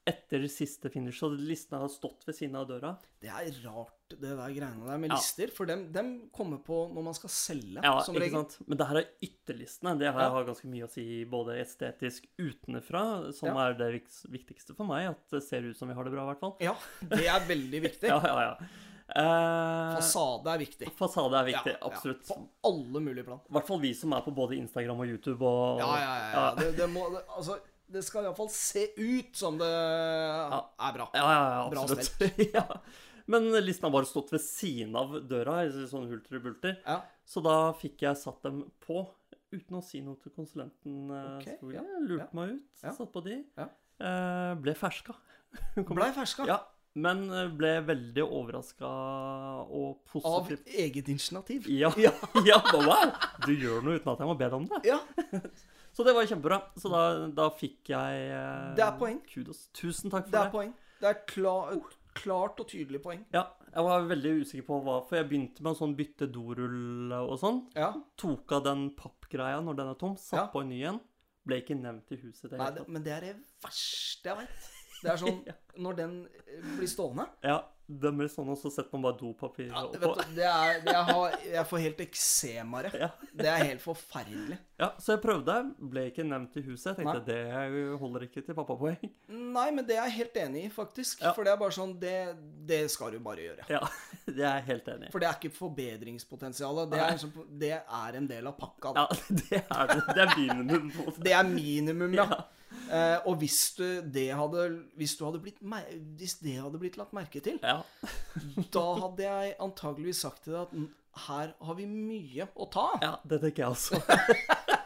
etter 0.04 0.42
siste 0.50 0.90
finish, 0.90 1.20
så 1.22 1.28
listene 1.30 1.78
har 1.78 1.88
stått 1.88 2.24
ved 2.26 2.34
siden 2.34 2.56
av 2.58 2.66
døra. 2.66 2.96
Det 3.22 3.28
er 3.30 3.50
rart, 3.64 3.92
det 4.10 4.20
der 4.20 4.36
greiene 4.50 4.86
der 4.88 4.98
med 4.98 5.10
Ja. 5.10 5.16
lister. 5.16 5.48
For 5.54 5.64
dem, 5.64 5.92
dem 5.92 6.28
kommer 6.34 6.58
på 6.58 6.92
når 6.92 7.04
man 7.04 7.14
skal 7.14 7.30
selge, 7.30 7.80
Ja, 7.84 8.00
som 8.02 8.16
regel. 8.16 8.32
sant? 8.42 8.58
Men 8.66 8.78
det 8.78 8.86
her 8.88 8.96
er 8.96 9.06
ytterlistene. 9.22 9.96
Det 9.98 10.12
her 10.12 10.20
Ja. 10.20 10.30
har 10.30 10.44
ganske 10.44 10.66
mye 10.66 10.84
å 10.84 10.90
si 10.90 11.24
både 11.24 11.60
estetisk 11.62 12.26
utenfra, 12.38 13.32
som 13.32 13.48
Ja. 13.54 13.68
er 13.70 13.74
det 13.74 14.02
viktigste 14.28 14.74
for 14.74 14.84
meg, 14.84 15.08
at 15.10 15.28
det 15.30 15.42
ser 15.44 15.62
ut 15.62 15.76
som 15.76 15.86
vi 15.88 15.94
har 15.94 16.02
det 16.04 16.12
bra, 16.12 16.24
i 16.28 16.34
hvert 16.34 16.40
fall. 16.40 16.56
Ja, 16.60 16.74
det 17.02 17.26
er 17.26 17.40
veldig 17.46 17.82
viktig. 17.82 18.08
Ja, 18.12 18.20
ja, 18.26 18.40
ja. 18.58 18.66
Eh, 19.14 19.96
Fasade 19.98 20.46
er 20.54 20.58
viktig. 20.58 20.88
fasade 20.96 21.34
er 21.36 21.44
viktig, 21.52 21.72
Ja, 21.74 21.78
ja. 21.82 21.88
absolutt. 21.90 22.26
På 22.26 22.48
alle 22.64 23.00
mulige 23.00 23.24
plan. 23.26 23.40
I 23.50 23.52
hvert 23.52 23.66
fall 23.66 23.80
vi 23.82 23.92
som 23.94 24.12
er 24.14 24.22
på 24.22 24.32
både 24.34 24.56
Instagram 24.56 25.00
og 25.00 25.06
YouTube 25.06 25.42
og 25.42 25.78
Ja, 25.82 25.96
ja, 25.96 26.14
ja. 26.16 26.32
ja. 26.32 26.54
Det, 26.56 26.76
det, 26.78 26.88
må, 26.90 27.10
det, 27.12 27.22
altså, 27.36 27.58
det 27.92 28.02
skal 28.06 28.26
iallfall 28.26 28.50
se 28.54 28.86
ut 28.96 29.36
som 29.38 29.58
det 29.60 29.68
er 29.70 30.94
bra. 30.96 31.08
Ja, 31.14 31.22
ja, 31.22 31.40
ja, 31.56 31.64
Bra 31.72 31.84
absolutt. 31.86 32.38
ja. 32.56 32.66
Men 33.30 33.48
listen 33.62 33.86
har 33.86 33.94
bare 33.94 34.08
stått 34.08 34.32
ved 34.34 34.42
siden 34.44 34.96
av 34.98 35.14
døra, 35.30 35.60
i 35.66 35.86
sånn 35.88 36.08
hulter 36.10 36.40
og 36.40 36.46
bulter. 36.48 36.78
Ja. 36.86 36.98
Så 37.28 37.42
da 37.44 37.56
fikk 37.78 38.02
jeg 38.04 38.18
satt 38.18 38.42
dem 38.44 38.64
på, 38.82 39.04
uten 39.54 39.78
å 39.78 39.84
si 39.84 40.00
noe 40.04 40.18
til 40.22 40.34
konsulenten. 40.34 41.06
Okay, 41.38 41.58
ja, 41.76 41.84
Lurte 42.02 42.26
ja. 42.26 42.36
meg 42.36 42.56
ut, 42.58 42.68
Ja. 42.82 42.92
satt 42.96 43.12
på 43.14 43.22
de. 43.24 43.38
Ja. 43.60 43.68
Eh, 44.02 44.52
ble 44.64 44.74
ferska. 44.74 45.14
ble 45.92 46.08
ferska. 46.16 46.48
Ja, 46.48 46.58
men 46.98 47.22
eh, 47.30 47.46
ble 47.54 47.76
veldig 47.86 48.24
overraska 48.26 48.88
og 49.70 50.16
Av 50.24 50.50
eget 50.66 51.08
initiativ. 51.12 51.68
Ja, 51.70 51.92
Ja. 52.00 52.12
ja, 52.48 52.58
wow! 52.74 53.12
Du 53.46 53.52
gjør 53.54 53.84
noe 53.84 54.00
uten 54.00 54.12
at 54.12 54.24
jeg 54.24 54.28
må 54.32 54.36
be 54.40 54.48
deg 54.50 54.58
om 54.58 54.66
det. 54.72 54.82
Ja, 54.90 54.98
Så 55.92 56.04
det 56.06 56.14
var 56.16 56.24
kjempebra. 56.28 56.60
Så 56.80 56.88
da, 56.92 57.02
da 57.36 57.50
fikk 57.52 57.90
jeg 57.92 58.22
eh, 58.32 58.70
Det 58.78 58.84
er 58.86 58.94
poeng. 58.98 59.18
Kudos. 59.28 59.66
Tusen 59.76 60.10
takk 60.12 60.24
for 60.28 60.32
det 60.32 60.38
det. 60.38 60.46
er 60.46 60.54
poeng. 60.54 60.72
Det 61.02 61.08
er 61.10 61.18
klar, 61.28 61.74
klart 62.16 62.60
og 62.62 62.68
tydelig 62.70 63.00
poeng. 63.04 63.24
Ja, 63.34 63.42
jeg 63.72 63.84
var 63.84 64.04
veldig 64.08 64.32
usikker 64.44 64.66
på 64.68 64.78
hva 64.84 64.98
For 65.08 65.16
jeg 65.18 65.28
begynte 65.30 65.64
med 65.64 65.72
en 65.74 65.78
sånn 65.80 65.94
bytte 65.98 66.28
dorull 66.32 67.12
og 67.18 67.34
sånn. 67.40 67.62
Ja. 67.76 67.90
Tok 68.20 68.52
av 68.58 68.64
den 68.68 68.86
pappgreia 68.96 69.60
når 69.64 69.80
den 69.80 69.90
er 69.92 69.98
tom, 70.00 70.16
satt 70.20 70.38
Ja. 70.40 70.46
på 70.52 70.62
en 70.64 70.68
ny 70.72 70.82
en. 70.92 71.00
Ble 71.44 71.58
ikke 71.60 71.74
nevnt 71.74 72.12
i 72.14 72.20
huset. 72.22 72.50
Det 72.52 72.56
Nei, 72.58 72.66
hele 72.68 72.74
det, 72.76 72.84
tatt. 72.84 72.88
men 72.94 73.02
det 73.02 73.12
er 73.16 73.20
det 73.26 73.34
verste 73.64 74.28
jeg 74.30 74.36
veit. 74.38 74.68
Det 75.02 75.10
er 75.10 75.16
sånn 75.18 75.40
når 75.84 75.96
den 75.98 76.12
eh, 76.46 76.66
blir 76.78 76.86
stående 76.88 77.24
Ja, 77.42 77.56
den 78.00 78.18
blir 78.18 78.30
sånn, 78.32 78.48
og 78.52 78.58
så 78.60 78.70
setter 78.72 78.94
man 78.96 79.06
bare 79.08 79.18
dopapir 79.20 79.68
ja, 79.68 79.82
oppå. 79.84 80.12
du, 80.16 80.34
det 80.36 80.46
er, 80.48 80.80
det 80.84 80.94
jeg, 80.94 81.04
har, 81.08 81.36
jeg 81.52 81.64
får 81.70 81.82
helt 81.84 82.02
eksema. 82.04 82.82
Ja. 82.92 83.08
Det 83.36 83.48
er 83.50 83.64
helt 83.72 83.82
forferdelig. 83.84 84.58
ja, 84.80 84.88
så 85.02 85.16
jeg 85.16 85.22
prøvde. 85.24 85.56
Ble 85.92 86.06
ikke 86.10 86.24
nevnt 86.26 86.56
i 86.60 86.64
huset. 86.66 86.92
Jeg 86.92 87.00
tenkte 87.00 87.20
Nei. 87.20 87.26
det 87.28 87.98
holder 88.00 88.26
ikke 88.28 88.44
til 88.46 88.56
pappapoeng. 88.58 89.12
Nei, 89.32 89.66
men 89.74 89.86
det 89.88 89.98
er 89.98 90.08
jeg 90.08 90.16
helt 90.20 90.40
enig 90.44 90.64
i, 90.68 90.72
faktisk. 90.72 91.22
Ja. 91.24 91.34
For 91.36 91.46
det 91.46 91.52
er 91.54 91.60
bare 91.60 91.74
sånn 91.76 91.92
Det, 92.02 92.16
det 92.68 92.80
skal 92.92 93.12
du 93.14 93.20
bare 93.24 93.44
gjøre. 93.44 93.68
Ja, 93.72 93.82
det 94.28 94.40
er 94.40 94.60
jeg 94.60 94.68
helt 94.70 94.90
enig 94.94 95.10
i. 95.10 95.12
For 95.14 95.22
det 95.22 95.30
er 95.30 95.38
ikke 95.38 95.54
forbedringspotensialet. 95.58 96.90
Det 96.92 97.02
er, 97.02 97.14
liksom, 97.16 97.52
det 97.62 97.74
er 97.80 98.18
en 98.22 98.30
del 98.30 98.50
av 98.50 98.58
pakka. 98.58 98.94
Ja, 98.98 99.06
det 99.42 99.62
er 99.62 99.94
det. 99.94 100.00
Det 100.12 100.26
er 100.26 100.34
minimum. 100.36 100.90
det. 100.92 101.16
Det 101.32 101.36
er 101.38 101.46
minimum, 101.48 102.14
ja. 102.16 102.26
Eh, 102.92 103.18
og 103.24 103.38
hvis 103.40 103.58
du, 103.78 103.86
det 104.12 104.26
hadde, 104.36 104.66
hvis, 105.00 105.14
du 105.16 105.24
hadde 105.24 105.40
blitt, 105.40 105.60
hvis 106.18 106.34
det 106.42 106.58
hadde 106.60 106.80
blitt 106.82 106.98
lagt 107.00 107.14
merke 107.16 107.40
til, 107.44 107.56
Ja. 107.64 107.78
da 108.76 108.84
hadde 109.00 109.24
jeg 109.24 109.54
antageligvis 109.64 110.20
sagt 110.26 110.44
til 110.44 110.58
deg 110.58 110.66
at 110.66 111.24
her 111.26 111.54
har 111.60 111.76
vi 111.76 111.86
mye 111.88 112.46
å 112.56 112.66
ta 112.72 112.86
ja, 113.02 113.14
det 113.28 113.42
tenker 113.42 113.66
jeg 113.66 113.74
også. 113.74 114.00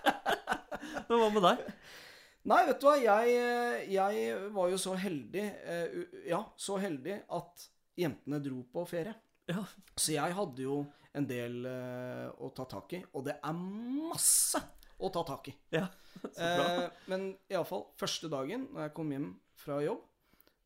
Men 1.06 1.20
hva 1.20 1.28
med 1.34 1.44
deg? 1.44 1.62
Nei, 2.46 2.60
vet 2.68 2.78
du 2.82 2.86
hva, 2.86 2.94
jeg, 3.02 3.34
eh, 3.42 3.76
jeg 3.90 4.50
var 4.54 4.70
jo 4.70 4.78
så 4.78 4.94
heldig 4.98 5.44
eh, 5.66 5.96
Ja, 6.30 6.44
så 6.58 6.78
heldig 6.82 7.20
at 7.34 7.66
jentene 7.98 8.38
dro 8.42 8.60
på 8.70 8.84
ferie. 8.86 9.14
Ja, 9.50 9.62
Så 9.96 10.14
jeg 10.14 10.34
hadde 10.34 10.62
jo 10.62 10.80
en 11.16 11.26
del 11.26 11.62
eh, 11.66 12.26
å 12.42 12.50
ta 12.54 12.66
tak 12.70 12.92
i, 12.98 13.02
og 13.14 13.24
det 13.26 13.38
er 13.40 13.54
masse 13.56 14.60
å 14.98 15.10
ta 15.12 15.24
tak 15.28 15.52
i. 15.52 15.56
ja. 15.76 15.86
Så 16.26 16.40
bra. 16.40 16.66
Eh, 16.66 17.02
men 17.12 17.26
iallfall, 17.52 17.84
første 18.00 18.28
dagen 18.32 18.68
når 18.72 18.86
jeg 18.86 18.94
kom 18.96 19.10
hjem 19.12 19.26
fra 19.60 19.76
jobb, 19.84 20.00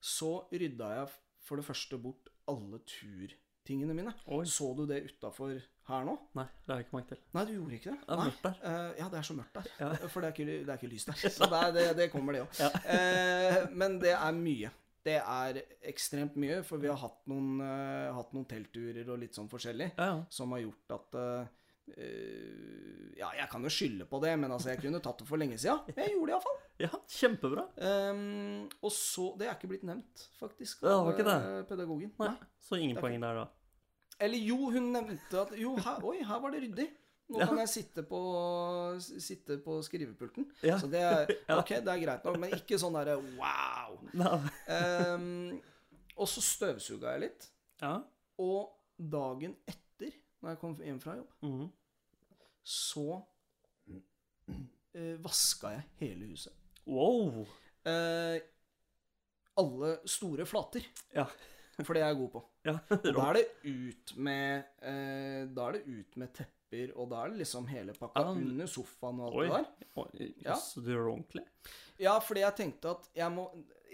så 0.00 0.30
rydda 0.54 0.90
jeg 0.94 1.08
for 1.44 1.60
det 1.60 1.66
første 1.66 1.98
bort 2.00 2.30
alle 2.48 2.78
turtingene 2.88 3.96
mine. 3.96 4.14
Oi. 4.30 4.44
Så 4.48 4.70
du 4.78 4.84
det 4.88 5.02
utafor 5.10 5.58
her 5.90 6.06
nå? 6.06 6.14
Nei, 6.38 6.46
det 6.64 6.72
har 6.72 6.80
jeg 6.80 6.86
ikke 6.86 6.96
merket 6.96 7.12
til. 7.16 7.22
Nei, 7.36 7.44
du 7.48 7.52
gjorde 7.56 7.78
ikke 7.80 7.90
det? 7.90 7.98
Det 8.06 8.14
er 8.14 8.20
Nei. 8.22 8.28
mørkt 8.30 8.46
der. 8.46 8.60
Eh, 8.70 8.90
ja, 9.02 9.08
det 9.10 9.18
er 9.20 9.26
så 9.26 9.36
mørkt 9.40 9.58
der. 9.58 9.70
Ja. 9.82 9.90
For 10.12 10.22
det 10.22 10.30
er, 10.30 10.36
ikke, 10.36 10.46
det 10.52 10.72
er 10.74 10.78
ikke 10.78 10.92
lys 10.94 11.08
der. 11.10 11.20
Så 11.36 11.50
det, 11.50 11.60
er, 11.66 11.74
det, 11.76 11.86
det 11.98 12.08
kommer, 12.14 12.38
det 12.38 12.44
òg. 12.46 12.60
Ja. 12.62 12.70
Eh, 12.94 13.58
men 13.82 13.98
det 14.02 14.14
er 14.16 14.38
mye. 14.38 14.72
Det 15.10 15.16
er 15.18 15.62
ekstremt 15.88 16.34
mye, 16.40 16.58
for 16.66 16.80
vi 16.82 16.90
har 16.90 16.98
hatt 17.00 17.22
noen, 17.32 17.54
uh, 17.64 18.10
hatt 18.18 18.34
noen 18.36 18.44
teltturer 18.48 19.06
og 19.08 19.16
litt 19.22 19.32
sånn 19.38 19.48
forskjellig 19.48 19.86
Ja, 19.96 20.08
ja. 20.10 20.18
som 20.28 20.52
har 20.52 20.60
gjort 20.60 20.92
at 20.98 21.16
eh, 21.16 21.54
Ja, 23.20 23.28
jeg 23.36 23.48
kan 23.52 23.62
jo 23.66 23.68
skylde 23.72 24.06
på 24.08 24.20
det, 24.22 24.32
men 24.40 24.52
altså, 24.54 24.70
jeg 24.72 24.80
kunne 24.80 25.00
tatt 25.04 25.18
det 25.20 25.26
for 25.28 25.36
lenge 25.40 25.58
siden. 25.60 25.82
Men 25.90 26.04
jeg 26.06 26.14
gjorde 26.14 26.30
det 26.30 26.36
iallfall. 26.36 26.58
Ja, 26.80 26.88
kjempebra. 27.12 27.62
Um, 27.76 28.62
og 28.80 28.92
så 28.96 29.26
Det 29.36 29.44
er 29.50 29.52
ikke 29.58 29.68
blitt 29.68 29.82
nevnt, 29.84 30.22
faktisk, 30.38 30.80
Det 30.80 30.88
var 30.96 31.10
ikke 31.12 31.26
det? 31.26 31.34
eh, 31.50 31.64
pedagogen. 31.68 32.12
Nei, 32.22 32.30
så 32.64 32.78
ingen 32.80 32.96
poeng 32.96 33.18
der, 33.20 33.34
da. 33.42 33.42
Eller 34.24 34.40
jo, 34.48 34.56
hun 34.72 34.86
nevnte 34.94 35.42
at 35.42 35.52
Jo, 35.60 35.74
her, 35.76 35.98
oi, 36.08 36.22
her 36.24 36.40
var 36.40 36.54
det 36.54 36.62
ryddig. 36.64 36.86
Nå 37.30 37.38
Ja. 37.42 37.46
kan 37.46 37.60
jeg 37.60 37.68
sitte 37.68 38.02
på, 38.08 38.18
sitte 38.98 39.58
på 39.62 39.76
skrivepulten. 39.86 40.48
Ja. 40.66 40.78
Så 40.80 40.88
det 40.90 41.02
er. 41.04 41.28
Ok, 41.60 41.68
det 41.84 41.92
er 41.92 42.00
greit 42.06 42.24
nok, 42.24 42.38
men 42.42 42.56
ikke 42.56 42.78
sånn 42.80 42.96
derre 42.96 43.18
wow. 43.36 44.00
Um, 44.72 45.60
og 46.16 46.28
så 46.32 46.40
støvsuga 46.42 47.12
jeg 47.14 47.26
litt. 47.26 47.46
Ja. 47.84 47.98
Og 48.40 48.72
dagen 48.96 49.54
etter, 49.68 50.16
når 50.40 50.54
jeg 50.56 50.60
kom 50.64 50.74
hjem 50.80 50.98
fra 51.04 51.18
jobb, 51.20 51.28
Mhm. 51.44 51.68
Så 52.70 53.06
eh, 54.94 55.16
vaska 55.22 55.72
jeg 55.74 55.86
hele 56.04 56.30
huset. 56.32 56.54
Wow. 56.86 57.42
Eh, 57.86 58.38
alle 59.60 59.96
store 60.08 60.46
flater. 60.48 60.86
Ja. 61.16 61.26
For 61.80 61.96
det 61.96 62.02
er 62.04 62.10
jeg 62.12 62.18
god 62.20 62.30
på. 62.34 62.40
Ja, 62.68 62.74
Og 62.92 63.06
da 63.16 63.26
er 63.30 63.38
det 63.38 63.44
ut 63.64 64.10
med 64.20 64.64
eh, 64.84 65.46
Da 65.48 65.68
er 65.70 65.78
det 65.78 65.84
ut 65.88 66.16
med 66.20 66.32
tepper, 66.36 66.90
og 67.00 67.06
da 67.08 67.22
er 67.24 67.30
det 67.32 67.38
liksom 67.40 67.64
hele 67.70 67.94
pakka 67.96 68.20
Ja, 68.26 68.34
under 68.36 68.68
sofaen 68.68 69.22
og 69.24 69.30
alt 69.30 69.38
Oi. 69.40 69.46
det 69.46 69.54
der. 69.56 69.86
Oi, 70.02 70.26
Ja. 70.44 70.50
Jøss, 70.52 70.66
du 70.76 70.90
gjør 70.90 71.06
det 71.06 71.14
ordentlig? 71.14 71.44
Ja, 72.04 72.18
fordi 72.20 72.44
jeg 72.44 72.56
tenkte 72.58 72.92
at 72.98 73.08
jeg 73.16 73.32
må, 73.32 73.46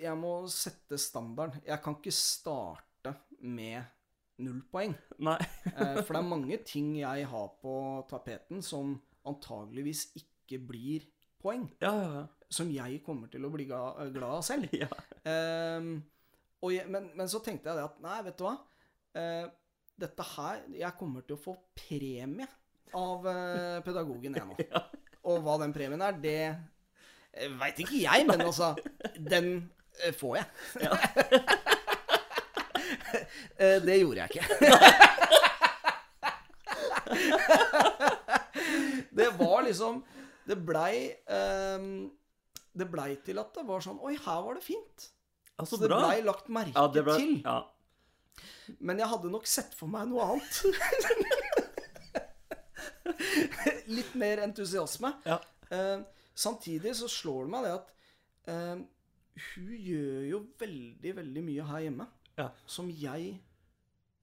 jeg 0.02 0.18
må 0.18 0.32
sette 0.50 0.98
standarden. 0.98 1.62
Jeg 1.66 1.78
kan 1.84 1.94
ikke 2.00 2.14
starte 2.14 3.14
med 3.38 3.86
null 4.44 4.62
poeng. 4.72 4.94
Eh, 5.76 5.98
for 6.06 6.14
det 6.14 6.20
er 6.20 6.28
mange 6.28 6.56
ting 6.64 6.94
jeg 7.00 7.26
har 7.28 7.48
på 7.60 7.74
tapeten 8.08 8.62
som 8.64 8.94
antageligvis 9.26 10.06
ikke 10.16 10.60
blir 10.70 11.06
poeng. 11.42 11.66
Ja, 11.82 11.92
ja, 11.92 12.08
ja. 12.20 12.24
Som 12.48 12.70
jeg 12.72 13.02
kommer 13.04 13.28
til 13.28 13.44
å 13.44 13.50
bli 13.52 13.66
glad 13.66 14.22
av 14.22 14.44
selv. 14.46 14.72
ja. 14.82 14.88
Og 16.64 16.72
jeg, 16.72 16.88
men, 16.88 17.10
men 17.18 17.28
så 17.28 17.42
tenkte 17.44 17.68
jeg 17.68 17.78
det 17.78 17.84
at 17.84 17.98
Nei, 18.04 18.20
vet 18.24 18.38
du 18.38 18.46
hva? 18.46 18.54
Uh, 19.16 19.48
dette 19.96 20.24
her 20.34 20.62
Jeg 20.76 20.96
kommer 20.98 21.24
til 21.24 21.36
å 21.36 21.40
få 21.40 21.54
premie 21.76 22.46
av 22.96 23.26
uh, 23.26 23.80
pedagogen, 23.84 24.36
jeg 24.36 24.46
nå. 24.46 24.56
Ja. 24.72 24.84
Og 25.26 25.42
hva 25.42 25.56
den 25.58 25.74
premien 25.74 26.02
er, 26.06 26.18
det 26.22 26.40
eh, 26.46 27.50
veit 27.58 27.80
ikke 27.82 27.98
jeg, 27.98 28.26
men 28.28 28.44
altså 28.44 28.76
Den 29.18 29.48
eh, 29.98 30.14
får 30.14 30.38
jeg. 30.38 31.72
Eh, 33.62 33.78
det 33.84 33.96
gjorde 34.00 34.20
jeg 34.20 34.28
ikke. 34.30 34.46
det 39.18 39.28
var 39.38 39.62
liksom 39.62 40.04
Det 40.48 40.56
blei 40.66 40.96
um, 41.78 42.10
Det 42.76 42.90
blei 42.90 43.16
til 43.24 43.38
at 43.40 43.54
det 43.56 43.64
var 43.68 43.80
sånn 43.84 43.98
Oi, 44.02 44.16
her 44.18 44.40
var 44.44 44.54
det 44.58 44.64
fint. 44.66 45.10
Altså, 45.56 45.76
så 45.76 45.76
Så 45.76 45.82
det 45.86 45.90
blei 45.94 46.22
lagt 46.26 46.48
merke 46.52 46.76
Ja, 46.76 46.88
ble 46.92 47.02
til. 47.16 47.42
Ja. 47.44 47.58
Men 48.82 48.98
jeg 49.00 49.08
hadde 49.08 49.30
nok 49.32 49.46
sett 49.48 49.74
for 49.78 49.86
meg 49.90 50.08
noe 50.10 50.22
annet. 50.26 50.54
Litt 53.96 54.14
mer 54.18 54.38
entusiasme. 54.44 55.12
Ja. 55.24 55.38
Uh, 55.70 56.00
samtidig 56.36 56.96
så 56.98 57.08
slår 57.10 57.44
det 57.46 57.52
meg 57.54 57.62
det 57.66 57.72
at 57.76 57.86
uh, 58.50 58.76
hun 59.54 59.72
gjør 59.76 60.22
jo 60.30 60.38
veldig, 60.60 61.12
veldig 61.22 61.42
mye 61.46 61.62
her 61.70 61.80
hjemme. 61.86 62.06
Ja. 62.36 62.50
som 62.68 62.88
jeg 62.92 63.30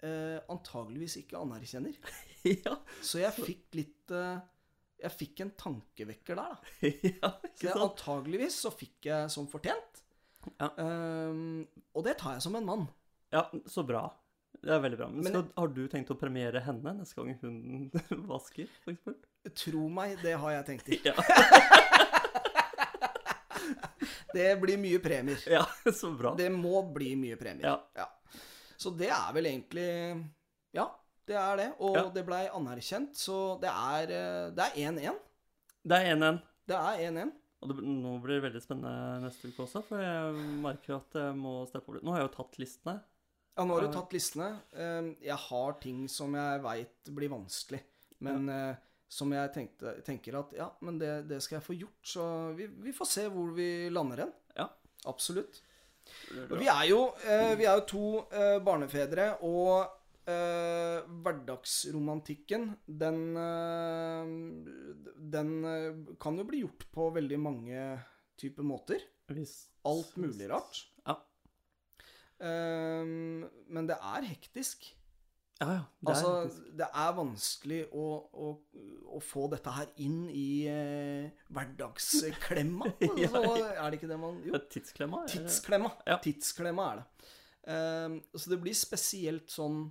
eh, 0.05 0.39
antageligvis 0.53 1.15
ikke 1.23 1.39
anerkjenner. 1.41 1.95
ja. 2.65 2.75
Så 3.01 3.21
jeg 3.23 3.33
fikk 3.37 3.77
litt 3.79 4.11
eh, 4.13 4.41
Jeg 5.03 5.11
fikk 5.17 5.41
en 5.45 5.51
tankevekker 5.59 6.37
der, 6.39 6.53
da. 6.53 6.89
ja, 7.23 7.31
Så 7.57 7.67
jeg, 7.69 7.77
antageligvis 7.87 8.59
så 8.65 8.71
fikk 8.71 9.09
jeg 9.09 9.31
som 9.33 9.47
fortjent. 9.51 10.03
Ja. 10.59 10.69
Ehm, 10.83 11.63
og 11.95 12.03
det 12.05 12.17
tar 12.19 12.35
jeg 12.37 12.43
som 12.45 12.55
en 12.59 12.67
mann. 12.67 12.85
Ja, 13.33 13.45
så 13.65 13.83
bra. 13.87 14.05
Det 14.63 14.71
er 14.71 14.79
veldig 14.83 14.97
bra. 14.99 15.07
Men, 15.11 15.23
Men- 15.25 15.33
skal, 15.33 15.45
har 15.57 15.71
du 15.75 15.81
tenkt 15.91 16.11
å 16.13 16.19
premiere 16.19 16.61
henne 16.63 16.93
neste 16.99 17.17
gang 17.19 17.33
hun 17.41 17.91
vasker. 18.31 18.69
Tro 19.59 19.87
meg, 19.91 20.19
det 20.23 20.37
har 20.39 20.53
jeg 20.59 20.67
tenkt 20.69 20.87
til. 20.87 21.01
Ja. 21.09 21.81
Det 24.33 24.49
blir 24.61 24.77
mye 24.81 24.99
premier. 25.03 25.39
ja, 25.47 25.63
så 26.01 26.11
bra. 26.17 26.33
Det 26.39 26.49
må 26.51 26.81
bli 26.93 27.13
mye 27.19 27.37
premier. 27.39 27.79
Ja. 27.95 28.07
Så 28.77 28.91
det 28.97 29.09
er 29.13 29.29
vel 29.35 29.45
egentlig 29.51 29.85
Ja, 30.75 30.87
det 31.29 31.35
er 31.39 31.55
det. 31.61 31.69
Og 31.79 31.95
Ja. 31.95 32.03
det 32.09 32.25
blei 32.27 32.47
anerkjent, 32.49 33.13
så 33.15 33.59
det 33.61 33.69
er 33.69 34.11
eh, 34.11 34.49
Det 34.57 34.65
er 34.65 34.81
1-1. 34.89 35.21
Det 35.85 35.97
er 35.99 36.11
1-1. 36.15 36.41
Det 36.67 36.75
er 36.79 37.01
1-1. 37.11 37.31
Og 37.63 37.69
det, 37.71 37.83
nå 37.87 38.17
blir 38.23 38.41
det 38.41 38.43
veldig 38.49 38.61
spennende 38.63 39.21
neste 39.23 39.47
uke 39.47 39.63
også, 39.63 39.81
for 39.87 40.01
jeg 40.03 40.33
merker 40.63 40.97
at 40.97 41.15
jeg 41.15 41.35
må 41.39 41.61
steppe 41.69 41.87
over 41.87 41.95
litt. 41.99 42.03
Nå 42.07 42.11
har 42.11 42.19
jeg 42.23 42.27
jo 42.29 42.35
tatt 42.35 42.57
listene. 42.59 42.95
Ja, 43.55 43.63
nå 43.69 43.75
har 43.77 43.85
du 43.85 43.93
tatt 43.93 44.15
listene. 44.17 44.47
Eh, 44.75 45.11
Jeg 45.29 45.37
har 45.45 45.77
ting 45.79 46.01
som 46.11 46.33
jeg 46.35 46.63
veit 46.65 47.11
blir 47.15 47.31
vanskelig, 47.31 47.79
men 48.25 48.49
eh, 48.51 48.75
som 49.09 49.33
jeg 49.35 49.51
tenkte, 49.53 49.97
tenker 50.05 50.39
at 50.39 50.53
ja, 50.57 50.69
men 50.81 50.97
det, 51.01 51.11
det 51.29 51.41
skal 51.43 51.59
jeg 51.59 51.67
få 51.67 51.75
gjort. 51.77 51.99
Så 52.15 52.23
vi, 52.57 52.67
vi 52.81 52.93
får 52.95 53.09
se 53.09 53.27
hvor 53.31 53.51
vi 53.57 53.67
lander 53.93 54.25
hen. 54.25 54.33
Ja. 54.57 54.69
Absolutt. 55.09 55.59
Og 56.49 56.55
vi 56.59 56.67
er 56.67 56.85
jo, 56.89 57.01
eh, 57.27 57.53
vi 57.59 57.67
er 57.67 57.77
jo 57.79 57.85
to 57.87 58.07
eh, 58.33 58.57
barnefedre, 58.63 59.27
og 59.47 59.85
eh, 60.29 61.03
hverdagsromantikken, 61.23 62.69
den 62.87 63.21
eh, 63.39 64.33
Den 65.33 65.53
eh, 65.67 66.01
kan 66.19 66.39
jo 66.39 66.47
bli 66.47 66.63
gjort 66.63 66.87
på 66.93 67.09
veldig 67.15 67.39
mange 67.39 67.85
typer 68.39 68.67
måter. 68.67 69.03
Visst. 69.31 69.69
Alt 69.87 70.17
mulig 70.19 70.49
rart. 70.51 70.83
Ja. 71.07 71.17
Eh, 72.43 73.03
men 73.07 73.87
det 73.89 73.99
er 73.99 74.29
hektisk. 74.31 74.91
Ja, 75.61 75.67
ja. 75.77 75.81
Det 76.01 76.09
Altså, 76.11 76.29
er 76.43 76.77
det 76.81 76.87
er 77.03 77.11
vanskelig 77.15 77.79
å, 77.93 78.05
å, 78.33 78.47
å 79.15 79.19
få 79.23 79.45
dette 79.53 79.71
her 79.75 79.91
inn 80.03 80.25
i 80.33 80.65
eh, 80.67 81.29
hverdagsklemma. 81.53 82.89
Ja, 83.21 83.29
Så 83.29 83.43
er 83.69 83.85
det 83.93 83.99
ikke 83.99 84.09
det 84.11 84.19
man 84.19 84.41
Jo, 84.47 84.59
tidsklemma? 84.73 85.23
tidsklemma. 85.29 85.91
Ja. 86.09 86.17
Tidsklemma 86.23 86.89
er 86.91 87.01
det. 87.01 87.31
Um, 87.63 88.17
så 88.35 88.49
det 88.51 88.59
blir 88.65 88.75
spesielt 88.75 89.53
sånn 89.53 89.85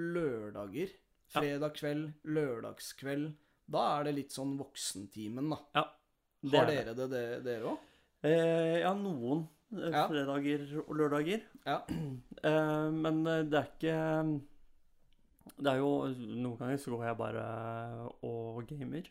lørdager. 0.00 0.94
Fredag 1.30 1.74
kveld, 1.76 2.12
lørdagskveld. 2.26 3.32
Da 3.70 3.82
er 3.98 4.08
det 4.08 4.14
litt 4.16 4.34
sånn 4.34 4.56
voksentimen, 4.58 5.50
da. 5.52 5.58
Ja. 5.76 5.84
det 6.42 6.58
Har 6.58 6.70
er 6.72 6.78
dere 6.80 6.94
det, 6.96 7.08
det 7.12 7.24
dere 7.46 7.74
òg? 7.74 7.84
Eh, 8.26 8.78
ja, 8.82 8.90
noen 8.98 9.44
eh, 9.76 10.00
fredager 10.10 10.64
og 10.86 10.90
lørdager. 10.98 11.44
Ja. 11.66 11.76
Eh, 11.90 12.88
men 12.96 13.20
eh, 13.30 13.44
det 13.46 13.60
er 13.60 13.68
ikke 13.74 13.98
Det 15.56 15.72
er 15.72 15.80
jo 15.80 15.90
Noen 16.14 16.58
ganger 16.58 16.78
så 16.80 16.92
går 16.94 17.08
jeg 17.08 17.18
bare 17.20 17.44
og 18.26 18.62
gamer. 18.68 19.10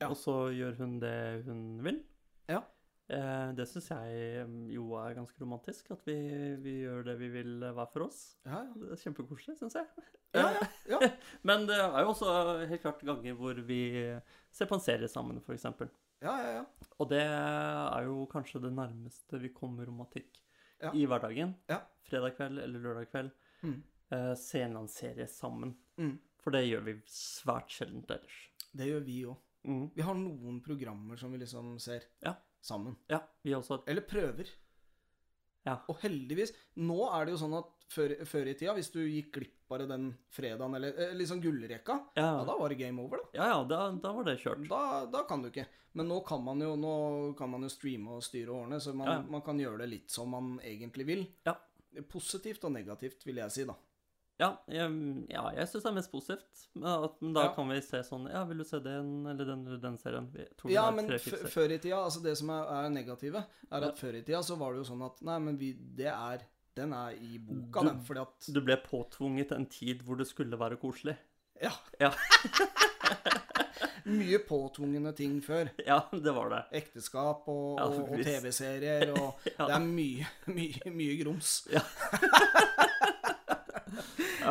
Ja. 0.00 0.10
Og 0.10 0.16
så 0.20 0.34
gjør 0.52 0.76
hun 0.82 0.98
det 1.00 1.16
hun 1.46 1.60
vil. 1.84 2.02
Ja. 2.50 2.60
Eh, 3.06 3.52
det 3.54 3.68
syns 3.70 3.86
jeg 3.92 4.14
eh, 4.42 4.54
jo 4.74 4.90
er 4.98 5.14
ganske 5.16 5.38
romantisk. 5.40 5.90
At 5.94 6.02
vi, 6.08 6.16
vi 6.62 6.80
gjør 6.82 7.04
det 7.06 7.16
vi 7.20 7.30
vil 7.32 7.54
eh, 7.62 7.74
hver 7.76 7.90
for 7.92 8.06
oss. 8.08 8.20
Ja, 8.46 8.64
ja. 8.66 8.72
Det 8.82 8.96
er 8.96 9.02
kjempekoselig, 9.04 9.58
syns 9.60 9.78
jeg. 9.80 9.88
Ja, 9.96 10.12
Eh, 10.36 10.56
ja, 10.90 10.98
ja. 11.00 11.08
Men 11.48 11.62
det 11.68 11.76
er 11.80 12.02
jo 12.02 12.10
også 12.10 12.32
helt 12.68 12.82
klart 12.82 13.04
ganger 13.08 13.36
hvor 13.38 13.56
vi 13.64 13.78
ser 14.52 14.68
på 14.68 14.76
en 14.76 14.82
serie 14.84 15.08
sammen, 15.08 15.38
f.eks. 15.40 15.64
ja, 16.20 16.34
ja, 16.34 16.50
ja. 16.58 16.90
Og 16.98 17.08
det 17.08 17.22
er 17.22 18.02
jo 18.04 18.26
kanskje 18.28 18.60
det 18.66 18.72
nærmeste 18.74 19.40
vi 19.40 19.52
kommer 19.54 19.88
romantikk 19.88 20.42
i 20.92 21.06
hverdagen. 21.08 21.54
Ja. 21.70 21.78
Fredag 22.04 22.34
kveld 22.36 22.60
eller 22.66 22.82
lørdag 22.84 23.08
kveld. 23.14 23.30
Mm. 23.62 23.78
Eh, 24.14 24.34
se 24.38 24.62
annen 24.64 24.88
serie 24.88 25.26
sammen. 25.26 25.74
Mm. 25.98 26.18
For 26.42 26.54
det 26.54 26.64
gjør 26.68 26.84
vi 26.86 26.94
svært 27.10 27.72
sjeldent 27.74 28.10
ellers. 28.14 28.36
Det 28.76 28.86
gjør 28.86 29.04
vi 29.06 29.16
òg. 29.26 29.36
Mm. 29.66 29.86
Vi 29.96 30.02
har 30.06 30.14
noen 30.14 30.60
programmer 30.62 31.18
som 31.18 31.32
vi 31.34 31.38
liksom 31.42 31.78
ser 31.82 32.04
Ja. 32.22 32.36
sammen. 32.62 32.96
Ja, 33.10 33.20
vi 33.42 33.50
også. 33.56 33.80
Eller 33.88 34.02
prøver. 34.06 34.46
Ja. 35.66 35.80
Og 35.88 35.96
heldigvis 35.98 36.52
Nå 36.78 37.08
er 37.10 37.24
det 37.26 37.32
jo 37.34 37.40
sånn 37.40 37.56
at 37.58 37.72
før, 37.90 38.12
før 38.24 38.46
i 38.46 38.54
tida, 38.54 38.72
hvis 38.74 38.92
du 38.92 39.00
gikk 39.02 39.32
glipp 39.34 39.72
av 39.74 39.88
den 39.88 40.12
fredagen, 40.30 40.74
eller 40.78 40.94
eh, 40.94 41.14
liksom 41.18 41.40
gullrekka, 41.42 41.96
Ja, 42.16 42.26
ja, 42.38 42.44
da 42.46 42.54
var 42.56 42.68
det 42.70 42.78
game 42.78 43.02
over, 43.02 43.18
da. 43.18 43.24
ja, 43.34 43.48
ja 43.50 43.64
da, 43.64 43.90
da 43.98 44.12
var 44.14 44.24
det 44.28 44.36
kjørt. 44.38 44.68
Da, 44.70 45.06
da 45.10 45.24
kan 45.26 45.42
du 45.42 45.48
ikke. 45.50 45.66
Men 45.94 46.06
nå 46.08 46.20
kan 46.26 46.44
man 46.44 46.60
jo, 46.62 46.76
nå 46.78 47.34
kan 47.38 47.50
man 47.50 47.62
jo 47.66 47.68
streame 47.72 48.14
og 48.18 48.22
styre 48.22 48.54
årene, 48.54 48.78
så 48.78 48.94
man, 48.94 49.26
man 49.30 49.42
kan 49.42 49.58
gjøre 49.58 49.78
det 49.82 49.88
litt 49.90 50.10
som 50.14 50.30
man 50.30 50.60
egentlig 50.62 51.06
vil. 51.08 51.26
Ja. 51.46 51.56
Positivt 52.12 52.62
og 52.68 52.72
negativt, 52.76 53.24
vil 53.26 53.36
jeg 53.42 53.50
si, 53.50 53.64
da. 53.66 53.74
Ja, 54.38 54.50
jeg, 54.68 54.90
ja, 55.32 55.42
jeg 55.56 55.68
syns 55.70 55.82
det 55.86 55.88
er 55.88 55.94
mest 55.96 56.10
positivt. 56.12 56.64
Men, 56.76 57.32
da 57.32 57.46
Ja. 57.46 57.52
kan 57.56 57.68
vi 57.70 57.78
se 57.80 58.02
sånn 58.04 58.26
Ja, 58.30 58.42
vil 58.44 58.58
du 58.58 58.64
se 58.68 58.78
den 58.84 59.26
eller 59.26 59.44
den 59.48 59.62
eller 59.66 59.78
den 59.80 59.96
serien? 59.96 60.26
Ja, 60.68 60.90
men 60.90 61.08
før 61.08 61.72
i 61.72 61.78
tida, 61.78 62.02
altså 62.04 62.20
det 62.22 62.36
som 62.36 62.50
er, 62.52 62.66
er 62.84 62.90
negative, 62.92 63.44
er 63.70 63.76
at 63.78 63.94
Ja. 63.94 63.94
før 63.96 64.14
i 64.18 64.22
tida 64.22 64.42
så 64.44 64.58
var 64.60 64.72
det 64.74 64.82
jo 64.84 64.90
sånn 64.92 65.06
at 65.06 65.22
Nei, 65.24 65.38
men 65.38 65.56
vi, 65.56 65.72
det 65.72 66.12
er 66.12 66.44
Den 66.76 66.92
er 66.92 67.14
i 67.16 67.38
boka, 67.38 67.80
Du- 67.80 67.88
den. 67.88 68.02
Fordi 68.04 68.20
at 68.20 68.52
Du 68.52 68.60
ble 68.60 68.76
påtvunget 68.76 69.52
en 69.56 69.64
tid 69.64 70.02
hvor 70.04 70.18
det 70.18 70.26
skulle 70.28 70.58
være 70.60 70.76
koselig. 70.76 71.16
Ja. 71.62 71.72
Ja. 71.98 72.10
Mye 74.06 74.38
påtvungne 74.46 75.12
ting 75.16 75.40
før. 75.42 75.70
Ja, 75.86 76.02
det 76.12 76.34
var 76.34 76.50
det. 76.52 76.60
Ekteskap 76.82 77.48
og, 77.48 77.80
og. 77.80 78.12
TV-serier 78.22 79.10
og. 79.18 79.40
Det 79.44 79.70
er 79.72 79.80
mye, 79.80 80.26
mye, 80.46 80.92
mye 80.92 81.16
grums. 81.24 81.66
Ja. 81.72 81.80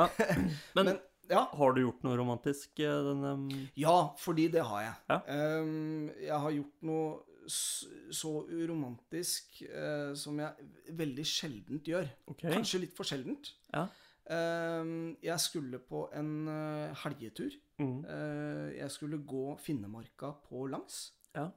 Men, 0.77 0.89
Men 0.91 0.97
ja, 1.31 1.45
har 1.57 1.73
du 1.73 1.81
gjort 1.81 2.03
noe 2.05 2.17
romantisk 2.19 2.81
eh, 2.83 2.97
denne 3.07 3.35
ja, 3.79 3.95
fordi 4.21 4.47
det 4.53 4.65
har 4.67 4.83
jeg. 4.83 4.97
Ja. 5.09 5.19
Um, 5.61 6.11
jeg 6.21 6.41
har 6.45 6.57
gjort 6.59 6.85
noe 6.89 7.07
så 7.45 8.31
uromantisk 8.49 9.59
uh, 9.69 10.15
som 10.17 10.39
jeg 10.41 10.95
veldig 10.97 11.25
sjeldent 11.29 11.89
gjør. 11.91 12.07
Okay. 12.31 12.49
Kanskje 12.49 12.81
litt 12.81 12.95
for 12.97 13.05
sjeldent. 13.05 13.51
Ja. 13.69 13.85
Um, 14.25 15.13
jeg 15.21 15.37
skulle 15.43 15.77
på 15.85 16.07
en 16.17 16.31
uh, 16.49 16.95
helgetur. 17.03 17.53
Mm. 17.77 17.99
Uh, 18.01 18.71
jeg 18.73 18.89
skulle 18.95 19.21
gå 19.21 19.51
Finnemarka 19.61 20.33
på 20.47 20.65
langs. 20.73 21.11
Ja. 21.37 21.51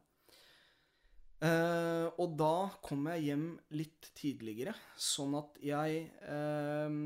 Uh, 1.38 2.10
og 2.18 2.34
da 2.36 2.68
kom 2.82 3.08
jeg 3.14 3.28
hjem 3.30 3.48
litt 3.78 4.10
tidligere, 4.18 4.74
sånn 4.98 5.36
at 5.38 5.60
jeg 5.62 6.00
eh, 6.26 6.96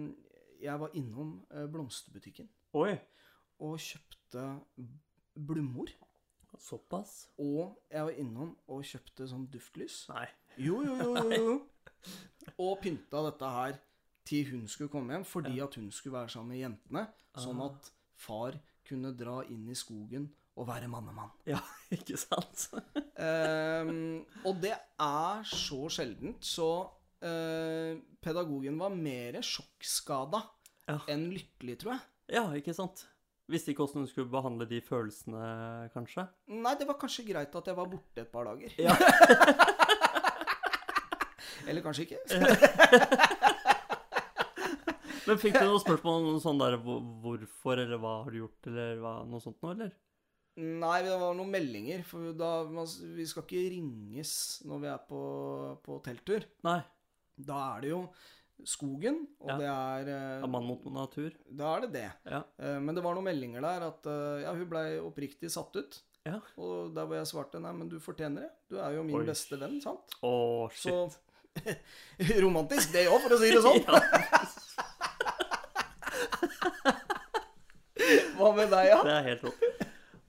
Jeg 0.62 0.78
var 0.80 0.92
innom 0.98 1.34
eh, 1.50 1.66
blomsterbutikken 1.72 2.48
Oi. 2.78 2.92
og 3.62 3.78
kjøpte 3.82 4.44
blommor. 5.34 5.90
Såpass? 6.62 7.28
Og 7.42 7.78
jeg 7.90 8.04
var 8.06 8.18
innom 8.20 8.52
og 8.70 8.84
kjøpte 8.86 9.26
sånn 9.30 9.46
duftlys. 9.50 10.02
Nei. 10.12 10.26
Jo, 10.60 10.82
jo, 10.84 10.96
jo, 11.00 11.14
jo, 11.16 11.32
jo. 11.40 11.54
Og 12.62 12.76
pynta 12.82 13.20
dette 13.28 13.48
her 13.54 13.76
til 14.26 14.48
hun 14.52 14.64
skulle 14.70 14.90
komme 14.92 15.14
hjem, 15.14 15.24
fordi 15.26 15.60
at 15.62 15.74
hun 15.78 15.88
skulle 15.94 16.18
være 16.18 16.32
sammen 16.34 16.52
med 16.52 16.60
jentene. 16.64 17.02
Sånn 17.38 17.60
Ah. 17.62 17.70
at 17.70 17.90
far 18.20 18.58
kunne 18.86 19.12
dra 19.16 19.40
inn 19.48 19.68
i 19.70 19.74
skogen 19.78 20.26
og 20.58 20.66
være 20.68 20.88
mannemann. 20.90 21.30
Ja, 21.48 21.58
ikke 21.96 22.18
sant? 22.20 22.66
um, 23.16 24.26
og 24.44 24.58
det 24.62 24.74
er 25.00 25.42
så 25.48 25.86
sjeldent, 25.94 26.44
så 26.44 26.68
eh, 27.22 27.96
pedagogen 28.22 28.78
var 28.80 28.90
mer 28.94 29.32
sjokkskada 29.46 30.40
Ja. 30.90 30.98
enn 31.08 31.28
lykkelig, 31.32 31.78
tror 31.82 31.92
jeg. 31.96 32.02
Ja, 32.36 32.44
ikke 32.58 32.74
sant? 32.74 33.06
Visste 33.50 33.70
ikke 33.72 33.82
åssen 33.84 34.04
du 34.04 34.08
skulle 34.10 34.30
behandle 34.32 34.66
de 34.70 34.80
følelsene, 34.84 35.42
kanskje? 35.94 36.22
Nei, 36.48 36.74
det 36.78 36.86
var 36.88 36.96
kanskje 37.00 37.24
greit 37.26 37.54
at 37.58 37.66
jeg 37.68 37.76
var 37.76 37.88
borte 37.90 38.20
et 38.22 38.32
par 38.32 38.44
dager. 38.48 38.70
Ja. 38.80 38.94
Eller 41.68 41.82
kanskje 41.84 42.02
ikke. 42.06 42.18
Men 45.26 45.38
fikk 45.38 45.54
du 45.54 45.62
noen 45.68 45.78
spørsmål 45.82 46.24
om 46.32 46.38
sånn 46.42 46.58
der 46.58 46.74
hvorfor, 46.82 47.78
eller 47.78 47.98
hva 48.02 48.14
har 48.24 48.30
du 48.34 48.38
gjort, 48.40 48.66
eller 48.66 48.96
hva, 49.02 49.12
noe 49.28 49.40
sånt 49.44 49.60
noe, 49.62 49.72
eller? 49.76 49.90
Nei, 50.58 50.96
det 51.06 51.12
var 51.20 51.36
noen 51.38 51.52
meldinger. 51.52 52.02
For 52.08 52.32
da, 52.36 52.48
man, 52.68 52.86
vi 53.16 53.24
skal 53.30 53.42
ikke 53.46 53.62
ringes 53.72 54.32
når 54.66 54.78
vi 54.82 54.88
er 54.90 55.00
på, 55.08 55.20
på 55.86 55.92
telttur. 56.04 56.42
Nei. 56.66 56.80
Da 57.36 57.76
er 57.76 57.80
det 57.84 57.90
jo 57.94 58.00
skogen, 58.64 59.26
og 59.40 59.48
Ja. 59.50 59.56
det 59.58 59.66
er 59.72 60.08
eh, 60.12 60.42
Av 60.44 60.48
mann 60.52 60.66
mot 60.68 60.84
natur? 60.94 61.32
Da 61.50 61.76
er 61.76 61.80
det 61.86 61.92
det. 61.96 62.10
Ja. 62.30 62.42
Eh, 62.60 62.78
Men 62.78 62.94
det 62.94 63.02
var 63.02 63.14
noen 63.16 63.24
meldinger 63.26 63.60
der 63.64 63.86
at 63.88 64.06
eh, 64.06 64.42
ja, 64.44 64.52
hun 64.54 64.68
blei 64.70 64.98
oppriktig 65.02 65.50
satt 65.50 65.74
ut. 65.76 66.00
Ja. 66.24 66.38
Og 66.56 66.92
der 66.94 67.04
hvor 67.08 67.16
jeg 67.18 67.26
svarte 67.26 67.58
nei, 67.60 67.72
men 67.74 67.88
du 67.90 67.98
fortjener 67.98 68.40
det. 68.46 68.50
Du 68.70 68.76
er 68.78 68.92
jo 68.94 69.02
min 69.02 69.16
Oi. 69.18 69.24
beste 69.26 69.58
venn, 69.58 69.80
sant? 69.82 70.14
Oh, 70.22 70.68
shit. 70.70 70.92
Så 70.92 71.10
romantisk 72.44 72.92
det 72.94 73.08
òg, 73.10 73.18
for 73.24 73.34
å 73.34 73.38
si 73.42 73.50
det 73.50 73.62
sånn. 73.64 73.82
Hva 78.38 78.52
med 78.56 78.70
deg, 78.72 78.86
ja? 78.90 79.00
Det 79.04 79.12
er 79.16 79.26
helt 79.30 79.44
rått. 79.48 79.66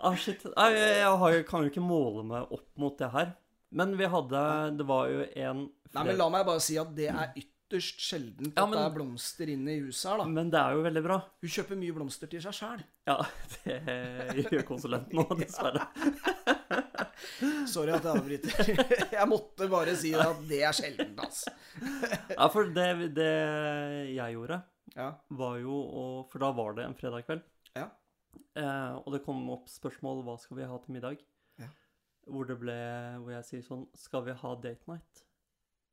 Ah, 0.03 0.15
shit. 0.19 0.41
Jeg, 0.43 0.75
jeg, 0.75 0.97
jeg 1.37 1.45
kan 1.47 1.63
jo 1.63 1.69
ikke 1.71 1.83
måle 1.85 2.25
meg 2.27 2.51
opp 2.51 2.65
mot 2.81 2.97
det 2.99 3.07
her. 3.13 3.31
Men 3.73 3.95
vi 3.97 4.05
hadde 4.09 4.41
Det 4.77 4.85
var 4.89 5.07
jo 5.09 5.23
en 5.35 5.63
Nei, 5.93 6.03
men 6.07 6.17
La 6.17 6.27
meg 6.33 6.45
bare 6.47 6.61
si 6.63 6.75
at 6.81 6.89
det 6.97 7.07
er 7.09 7.33
ytterst 7.37 7.99
sjeldent 8.01 8.53
Ja, 8.55 8.63
at 8.63 8.69
men- 8.69 8.77
det 8.79 8.85
er 8.85 8.93
blomster 8.95 9.49
inne 9.53 9.75
i 9.75 9.79
huset 9.83 10.11
her, 10.11 10.17
da. 10.23 10.25
Men 10.29 10.49
det 10.53 10.59
er 10.59 10.73
jo 10.77 10.83
veldig 10.85 11.03
bra. 11.05 11.17
Hun 11.41 11.49
kjøper 11.55 11.77
mye 11.81 11.93
blomster 11.95 12.29
til 12.31 12.41
seg 12.41 12.53
sjæl. 12.57 12.83
Ja, 13.09 13.17
det 13.65 14.45
gjør 14.51 14.65
konsulenten 14.67 15.21
òg, 15.23 15.33
dessverre. 15.43 15.85
Sorry 17.69 17.93
at 17.95 18.05
jeg 18.05 18.13
avbryter. 18.17 18.69
Jeg 19.13 19.27
måtte 19.29 19.67
bare 19.71 19.93
si 19.99 20.11
at 20.17 20.41
det 20.49 20.61
er 20.67 20.75
sjeldent, 20.75 21.19
altså. 21.23 21.53
Ja, 22.33 22.47
for 22.53 22.69
det, 22.75 22.87
det 23.17 23.29
jeg 24.15 24.35
gjorde, 24.37 24.61
Ja. 24.95 25.11
var 25.33 25.57
jo 25.61 25.73
å 25.73 26.03
For 26.31 26.39
da 26.43 26.51
var 26.53 26.73
det 26.77 26.85
en 26.85 26.97
fredag 26.97 27.25
kveld. 27.27 27.43
Ja. 27.77 27.87
Eh, 28.57 28.93
og 29.01 29.13
det 29.15 29.23
kom 29.25 29.41
opp 29.53 29.69
spørsmål 29.71 30.23
hva 30.25 30.35
skal 30.41 30.57
vi 30.59 30.67
ha 30.69 30.77
til 30.83 30.93
middag. 30.97 31.21
Hvor 32.27 32.47
det 32.47 32.55
ble 32.61 32.75
Hvor 33.19 33.31
jeg 33.35 33.43
sier 33.49 33.63
sånn 33.65 33.87
Skal 33.99 34.23
vi 34.27 34.31
ha 34.39 34.51
date 34.63 34.87
night 34.87 35.23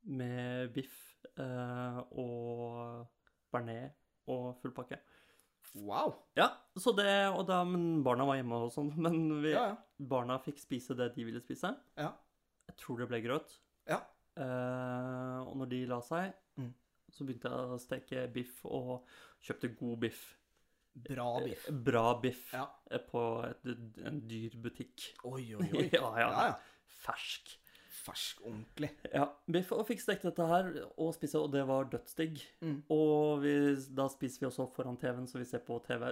med 0.06 0.70
biff 0.72 0.94
eh, 1.36 1.98
og 2.16 3.06
bearnés 3.52 3.90
og 4.30 4.54
full 4.62 4.72
pakke? 4.72 4.96
Wow. 5.74 6.14
Ja, 6.38 6.46
så 6.80 6.94
det 6.96 7.08
Og 7.34 7.42
da 7.50 7.58
Men 7.68 8.02
barna 8.06 8.24
var 8.26 8.38
hjemme 8.38 8.62
og 8.64 8.72
sånn. 8.72 8.92
Men 9.04 9.18
vi, 9.42 9.52
Ja, 9.52 9.66
ja. 9.72 9.76
barna 10.00 10.38
fikk 10.42 10.58
spise 10.62 10.96
det 10.96 11.10
de 11.16 11.26
ville 11.28 11.42
spise. 11.44 11.74
Ja. 12.00 12.12
Jeg 12.70 12.76
tror 12.80 13.02
det 13.02 13.08
ble 13.10 13.20
grøt. 13.26 13.58
Ja. 13.90 14.00
Eh, 14.40 15.38
og 15.44 15.56
når 15.60 15.68
de 15.74 15.82
la 15.90 16.00
seg, 16.06 16.32
Mm. 16.60 16.72
så 17.12 17.24
begynte 17.26 17.50
jeg 17.50 17.68
å 17.74 17.78
steke 17.80 18.24
biff, 18.32 18.64
og 18.64 19.04
kjøpte 19.42 19.70
god 19.78 20.00
biff. 20.02 20.20
Bra 20.94 21.40
biff. 21.44 21.68
Eh, 21.68 21.72
Bra 21.86 22.20
biff 22.20 22.52
Ja. 22.54 22.66
eh, 22.90 22.98
på 22.98 23.22
et, 23.48 23.64
en 24.06 24.20
dyr 24.28 24.56
butikk. 24.60 25.12
Oi, 25.24 25.54
oi, 25.54 25.70
oi. 25.78 25.88
Ja, 25.92 26.10
ja. 26.18 26.28
ja, 26.30 26.46
ja. 26.50 26.54
Fersk. 27.00 27.56
Fersk, 28.00 28.38
ordentlig. 28.48 28.88
Ja, 29.12 29.26
biff, 29.52 29.70
og 29.76 29.82
fikk 29.86 30.00
stekt 30.00 30.22
dette 30.24 30.44
her 30.48 30.70
og 30.96 31.10
spise, 31.14 31.36
og 31.38 31.50
det 31.52 31.66
var 31.68 31.84
dødsdigg. 31.92 32.38
Mm. 32.64 32.78
Og 32.96 33.42
vi, 33.42 33.52
da 33.92 34.06
spiser 34.08 34.40
vi 34.40 34.48
også 34.48 34.66
foran 34.72 34.96
TV-en, 34.96 35.26
så 35.28 35.36
vi 35.38 35.44
ser 35.44 35.60
på 35.66 35.76
TV. 35.84 36.06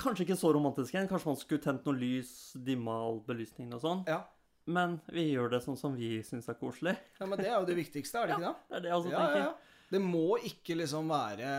Kanskje 0.00 0.26
ikke 0.26 0.36
så 0.40 0.50
romantisk 0.56 0.94
igjen, 0.96 1.06
kanskje 1.10 1.30
man 1.30 1.38
skulle 1.38 1.62
tent 1.62 1.86
noe 1.86 1.94
lys, 2.00 2.32
dimma 2.66 2.96
all 3.06 3.20
belysningen 3.28 3.78
og 3.78 3.84
sånn. 3.84 4.02
Ja. 4.10 4.24
Men 4.70 4.98
vi 5.10 5.28
gjør 5.30 5.54
det 5.54 5.62
sånn 5.64 5.78
som 5.78 5.94
vi 5.96 6.16
syns 6.26 6.50
er 6.50 6.58
koselig. 6.60 6.96
ja, 7.20 7.26
men 7.30 7.38
det 7.40 7.46
er 7.48 7.56
jo 7.60 7.68
det 7.70 7.78
viktigste, 7.78 8.20
er 8.20 8.26
det 8.26 8.34
ikke 8.40 8.50
det? 8.50 8.56
Det 8.66 8.76
er 8.76 8.84
det 8.84 8.90
jeg 8.90 8.98
også 8.98 9.14
Ja, 9.14 9.22
ja, 9.30 9.44
ja. 9.46 9.86
Det 9.94 10.02
må 10.02 10.26
ikke 10.50 10.76
liksom 10.82 11.08
være 11.10 11.54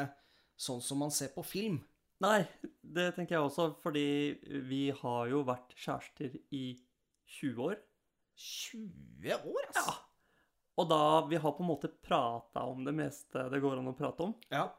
sånn 0.62 0.84
som 0.86 1.00
man 1.02 1.12
ser 1.16 1.32
på 1.36 1.44
film. 1.48 1.80
Nei, 2.22 2.44
det 2.84 3.08
tenker 3.16 3.36
jeg 3.38 3.48
også, 3.48 3.70
fordi 3.82 4.04
vi 4.70 4.84
har 5.02 5.28
jo 5.32 5.42
vært 5.48 5.74
kjærester 5.76 6.36
i 6.54 6.66
20 7.40 7.64
år. 7.72 7.80
20 8.38 9.36
år, 9.36 9.68
altså. 9.72 9.92
Ja. 9.92 10.00
Og 10.80 10.88
da 10.90 10.98
Vi 11.30 11.36
har 11.38 11.52
på 11.52 11.62
en 11.66 11.68
måte 11.68 11.90
prata 12.02 12.62
om 12.66 12.86
det 12.88 12.94
meste 12.96 13.44
det 13.52 13.60
går 13.62 13.78
an 13.82 13.90
å 13.92 13.96
prate 13.98 14.24
om. 14.24 14.32
Ja. 14.50 14.70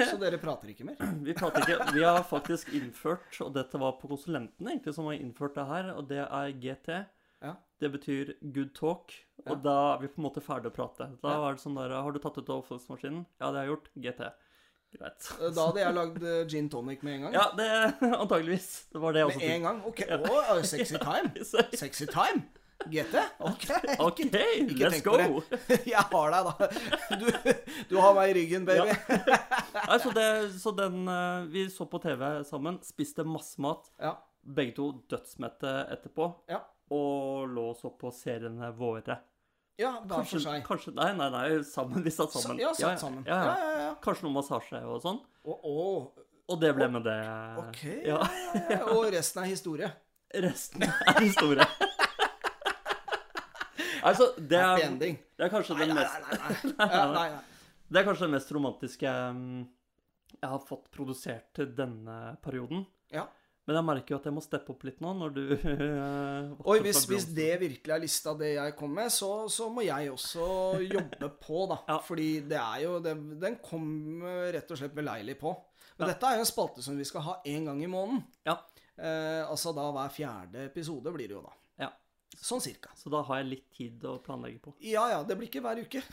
Så 0.00 0.16
dere 0.18 0.38
prater 0.40 0.70
ikke 0.72 0.86
mer? 0.88 0.96
Vi 1.26 1.34
prater 1.36 1.62
ikke 1.66 1.92
Vi 1.94 2.02
har 2.02 2.22
faktisk 2.26 2.72
innført, 2.74 3.28
og 3.44 3.52
dette 3.54 3.78
var 3.78 3.98
på 4.00 4.08
konsulentene 4.10 4.72
egentlig 4.72 4.94
som 4.96 5.06
har 5.10 5.18
innført 5.20 5.54
det 5.58 5.66
her, 5.68 5.90
og 5.98 6.08
det 6.10 6.22
er 6.24 6.54
GT. 6.62 6.90
Ja. 7.44 7.52
Det 7.78 7.90
betyr 7.92 8.32
good 8.54 8.72
talk, 8.74 9.12
og 9.44 9.52
Ja. 9.52 9.60
da 9.66 9.76
er 9.94 10.00
vi 10.00 10.08
på 10.14 10.18
en 10.22 10.26
måte 10.30 10.42
ferdig 10.42 10.70
å 10.72 10.74
prate. 10.74 11.10
Da 11.22 11.34
Ja. 11.36 11.44
er 11.50 11.54
det 11.58 11.60
sånn 11.66 11.76
der 11.76 11.92
Har 12.00 12.12
du 12.12 12.18
tatt 12.24 12.38
ut 12.40 12.48
oppvaskmaskinen? 12.56 13.26
Ja, 13.38 13.50
det 13.52 13.58
har 13.60 13.66
jeg 13.66 13.74
gjort. 13.74 13.88
GT. 14.00 14.32
Greit. 14.94 15.30
Da 15.40 15.66
hadde 15.66 15.80
jeg 15.82 15.94
lagd 15.96 16.26
eh, 16.30 16.42
gin 16.50 16.68
tonic 16.70 17.00
med 17.02 17.16
en 17.16 17.24
gang. 17.26 17.34
Ja, 17.34 17.46
det 17.58 17.68
antageligvis. 18.22 18.68
Det 18.92 19.00
var 19.02 19.14
det 19.16 19.24
jeg 19.24 19.30
også 19.32 19.40
Med 19.40 19.54
en 19.54 19.64
gang? 19.68 19.80
Ok. 19.90 20.02
Å, 20.14 20.60
sexy 20.68 21.00
time. 21.02 21.46
Sexy 21.82 22.06
time? 22.12 22.44
GT? 22.90 23.16
Ok. 23.48 23.64
OK, 24.06 24.20
ikke 24.28 24.90
let's 24.90 25.02
go! 25.04 25.16
Jeg 25.88 26.04
har 26.10 26.34
deg, 26.34 26.50
da. 26.50 26.68
Du, 27.18 27.26
du 27.90 27.96
har 28.02 28.14
meg 28.18 28.34
i 28.34 28.36
ryggen, 28.38 28.66
baby. 28.68 28.92
Nei, 29.14 29.98
så, 30.02 30.12
det, 30.14 30.28
så 30.60 30.74
den 30.76 31.08
eh, 31.08 31.48
Vi 31.54 31.66
så 31.72 31.88
på 31.90 32.00
TV 32.02 32.26
sammen, 32.46 32.78
spiste 32.86 33.26
masse 33.26 33.62
mat. 33.62 33.88
Ja. 33.98 34.16
Begge 34.44 34.76
to 34.76 34.90
dødsmette 35.10 35.74
etterpå. 35.96 36.28
Ja. 36.52 36.60
Og 36.94 37.48
lå 37.50 37.70
og 37.72 37.78
så 37.80 37.90
på 37.98 38.12
seriene 38.14 38.70
våre. 38.76 39.18
Ja, 39.80 39.96
hver 40.06 40.22
for 40.28 40.42
seg. 40.42 40.60
kanskje 40.66 40.92
Nei, 40.94 41.10
nei, 41.18 41.26
nei, 41.34 41.46
sammen. 41.66 42.02
Vi 42.04 42.12
satt 42.14 42.34
sammen. 42.36 42.60
Ja, 42.62 42.70
satt 42.78 43.00
sammen. 43.02 43.24
Ja, 43.26 43.40
ja. 43.42 43.70
Ja. 43.80 43.88
Kanskje 44.04 44.28
noe 44.28 44.36
massasje 44.36 44.80
og 44.86 45.00
sånn. 45.02 45.18
Og, 45.44 45.66
og, 45.66 46.24
Og 46.52 46.60
det 46.60 46.70
ble 46.76 46.88
med 46.92 47.06
det. 47.06 47.16
Ok. 47.58 47.80
Ja. 48.06 48.20
ja. 48.70 48.80
Og 48.94 49.08
resten 49.14 49.42
er 49.42 49.50
historie. 49.50 49.90
Resten 50.44 50.82
er 50.86 51.20
historie. 51.22 51.66
altså, 54.08 54.32
det 54.38 54.58
er, 54.60 54.96
det 54.98 55.46
er 55.46 55.50
kanskje 55.52 55.76
Nei, 55.78 55.86
den 55.86 55.98
mest 55.98 56.74
nei. 57.18 57.28
Det 57.86 58.00
er 58.00 58.06
kanskje 58.06 58.26
det 58.26 58.34
mest 58.34 58.50
romantiske 58.54 59.14
mm, 59.36 59.62
jeg 60.34 60.50
har 60.50 60.62
fått 60.66 60.90
produsert 60.94 61.50
til 61.56 61.70
denne 61.76 62.36
perioden. 62.42 62.82
Ja. 63.14 63.28
Men 63.64 63.78
jeg 63.78 63.86
merker 63.88 64.12
jo 64.12 64.18
at 64.18 64.26
jeg 64.28 64.36
må 64.36 64.42
steppe 64.44 64.74
opp 64.74 64.82
litt 64.84 64.98
nå, 65.00 65.12
når 65.16 65.30
du 65.32 65.42
uh, 65.56 66.50
Oi, 66.68 66.78
hvis, 66.84 67.04
hvis 67.08 67.26
det 67.32 67.52
virkelig 67.62 67.94
er 67.94 68.02
lista 68.02 68.34
det 68.36 68.50
jeg 68.58 68.74
kom 68.76 68.92
med, 68.98 69.08
så, 69.12 69.30
så 69.52 69.70
må 69.72 69.86
jeg 69.86 70.12
også 70.12 70.48
jobbe 70.84 71.30
på, 71.46 71.64
da. 71.72 71.80
Ja. 71.88 71.98
Fordi 72.04 72.28
det 72.50 72.60
er 72.60 72.84
jo 72.84 72.98
det, 73.04 73.14
Den 73.40 73.56
kom 73.64 73.86
eh, 74.20 74.50
rett 74.58 74.70
og 74.70 74.80
slett 74.80 74.96
beleilig 74.96 75.38
på. 75.40 75.54
Men 75.96 76.10
dette 76.10 76.28
er 76.28 76.38
jo 76.38 76.44
en 76.44 76.50
spalte 76.50 76.84
som 76.84 76.96
vi 76.98 77.06
skal 77.08 77.24
ha 77.24 77.34
én 77.48 77.68
gang 77.68 77.80
i 77.84 77.88
måneden. 77.90 78.24
Ja. 78.44 78.58
Eh, 78.94 79.42
altså 79.42 79.72
da 79.74 79.88
hver 79.94 80.12
fjerde 80.12 80.68
episode 80.68 81.12
blir 81.14 81.30
det 81.30 81.38
jo 81.38 81.44
da. 81.44 81.54
Ja. 81.86 81.90
Sånn 82.34 82.62
cirka. 82.62 82.92
Så 82.98 83.10
da 83.14 83.22
har 83.26 83.40
jeg 83.40 83.50
litt 83.52 83.68
tid 83.74 84.04
å 84.10 84.18
planlegge 84.22 84.60
på. 84.62 84.74
Ja 84.84 85.06
ja, 85.12 85.22
det 85.26 85.38
blir 85.38 85.48
ikke 85.48 85.62
hver 85.64 85.80
uke. 85.80 86.02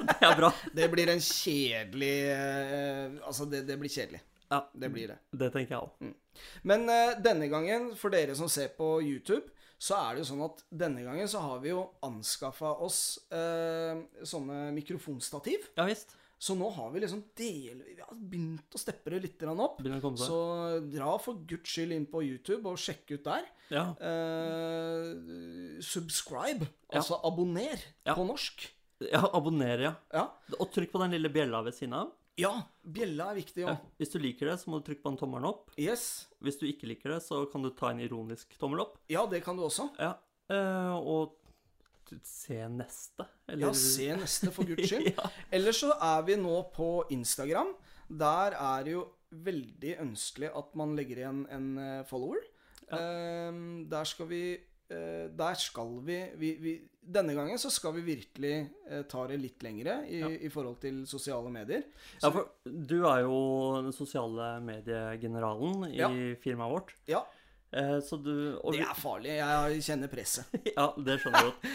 Det 0.00 0.26
er 0.26 0.36
bra. 0.36 0.48
Det 0.72 0.86
blir 0.92 1.10
en 1.12 1.20
kjedelig 1.20 2.14
eh, 2.32 3.18
Altså, 3.26 3.44
det, 3.48 3.62
det 3.68 3.76
blir 3.80 3.92
kjedelig. 3.92 4.20
Ja, 4.50 4.64
Det 4.74 4.90
blir 4.92 5.08
det. 5.12 5.18
det 5.32 5.52
tenker 5.54 5.76
jeg 5.76 5.82
òg. 5.86 6.14
Men 6.66 6.88
uh, 6.90 7.14
denne 7.22 7.48
gangen, 7.52 7.92
for 7.96 8.10
dere 8.10 8.34
som 8.38 8.48
ser 8.50 8.72
på 8.76 8.96
YouTube, 9.02 9.46
så 9.80 9.96
er 9.96 10.14
det 10.16 10.24
jo 10.24 10.30
sånn 10.34 10.42
at 10.44 10.64
denne 10.68 11.02
gangen 11.06 11.28
så 11.30 11.40
har 11.40 11.60
vi 11.62 11.70
jo 11.70 11.84
anskaffa 12.04 12.74
oss 12.84 13.18
uh, 13.32 14.02
sånne 14.26 14.70
mikrofonstativ. 14.76 15.70
Ja 15.78 15.86
visst. 15.88 16.16
Så 16.40 16.54
nå 16.56 16.70
har 16.72 16.88
vi 16.94 17.02
liksom 17.02 17.20
del... 17.36 17.82
Vi 17.84 17.98
har 18.00 18.16
begynt 18.16 18.72
å 18.72 18.80
steppe 18.80 19.12
det 19.12 19.18
litt 19.26 19.42
opp. 19.44 19.82
Så 20.16 20.38
dra 20.88 21.18
for 21.20 21.42
guds 21.44 21.68
skyld 21.68 21.92
inn 21.92 22.06
på 22.08 22.22
YouTube 22.24 22.64
og 22.70 22.80
sjekk 22.80 23.12
ut 23.12 23.26
der. 23.26 23.44
Ja. 23.68 23.82
Uh, 24.00 25.80
subscribe, 25.84 26.64
Ja. 26.90 26.98
altså 27.02 27.20
abonner 27.24 27.76
Ja. 28.06 28.14
på 28.14 28.24
norsk. 28.24 28.70
ja, 29.00 29.20
abonner, 29.32 29.78
ja. 29.80 29.94
Ja. 30.12 30.24
Og 30.58 30.72
trykk 30.72 30.92
på 30.92 31.00
den 31.04 31.12
lille 31.12 31.28
bjella 31.32 31.62
ved 31.64 31.74
siden 31.76 31.92
av. 31.94 32.10
ja, 32.40 32.52
bjella 32.82 33.30
er 33.32 33.40
viktig 33.40 33.64
Ja. 33.66 33.76
Hvis 34.00 34.12
du 34.14 34.18
liker 34.22 34.50
det, 34.50 34.56
så 34.62 34.70
må 34.72 34.80
du 34.80 34.88
trykke 34.88 35.04
på 35.04 35.12
den 35.12 35.20
tommelen 35.20 35.48
opp. 35.50 35.74
Yes. 35.80 36.26
Hvis 36.42 36.58
du 36.60 36.66
ikke 36.68 36.88
liker 36.90 37.14
det, 37.14 37.20
så 37.26 37.44
kan 37.52 37.64
du 37.64 37.70
ta 37.76 37.92
en 37.92 38.02
ironisk 38.02 38.56
tommel 38.60 38.84
opp. 38.86 38.98
Ja, 39.12 39.26
det 39.30 39.42
kan 39.44 39.58
du 39.58 39.66
også. 39.66 39.90
Ja. 40.00 40.14
Eh, 40.50 40.96
og 40.98 41.36
se 42.26 42.64
neste, 42.74 43.26
eller 43.46 43.68
Ja, 43.68 43.72
se 43.78 44.08
neste, 44.18 44.50
for 44.54 44.66
guds 44.66 44.88
skyld. 44.90 45.12
ja. 45.18 45.28
Ellers 45.54 45.78
så 45.84 45.92
er 45.94 46.24
vi 46.26 46.38
nå 46.40 46.56
på 46.74 46.90
Instagram. 47.14 47.74
Der 48.10 48.56
er 48.58 48.86
det 48.86 48.96
jo 48.96 49.04
veldig 49.30 49.92
ønskelig 50.02 50.50
at 50.58 50.72
man 50.74 50.96
legger 50.98 51.22
igjen 51.22 51.44
en 51.54 51.68
follower. 52.08 52.40
follower. 52.40 52.48
Ehm, 52.98 53.88
der 53.90 54.04
skal 54.04 54.28
vi 54.30 54.42
eh, 54.54 54.69
Der 54.90 55.54
skal 55.54 56.00
vi, 56.02 56.16
vi, 56.36 56.54
vi 56.58 56.72
Denne 57.00 57.32
gangen 57.34 57.58
så 57.58 57.70
skal 57.72 57.94
vi 57.96 58.02
virkelig 58.04 58.52
eh, 58.90 59.02
ta 59.08 59.22
det 59.26 59.38
litt 59.40 59.62
lengre 59.64 59.94
i, 60.06 60.18
Ja. 60.20 60.28
i 60.28 60.48
forhold 60.52 60.80
til 60.82 61.06
sosiale 61.08 61.48
medier. 61.50 61.82
ja, 62.22 62.28
for 62.30 62.50
du 62.66 63.06
er 63.08 63.22
jo 63.24 63.38
den 63.82 63.92
sosiale 63.96 64.60
mediegeneralen 64.60 65.86
i 65.92 65.96
Ja. 65.98 66.08
firmaet 66.42 66.70
vårt. 66.72 66.94
Ja, 67.08 67.24
Eh, 67.72 68.00
så 68.02 68.16
du 68.18 68.58
det 68.72 68.80
er 68.82 68.94
farlig. 68.98 69.30
Jeg 69.38 69.82
kjenner 69.86 70.08
presset. 70.10 70.44
Ja, 70.76 70.88
det 70.98 71.20
skjønner 71.22 71.38
jeg 71.38 71.52
godt. 71.52 71.66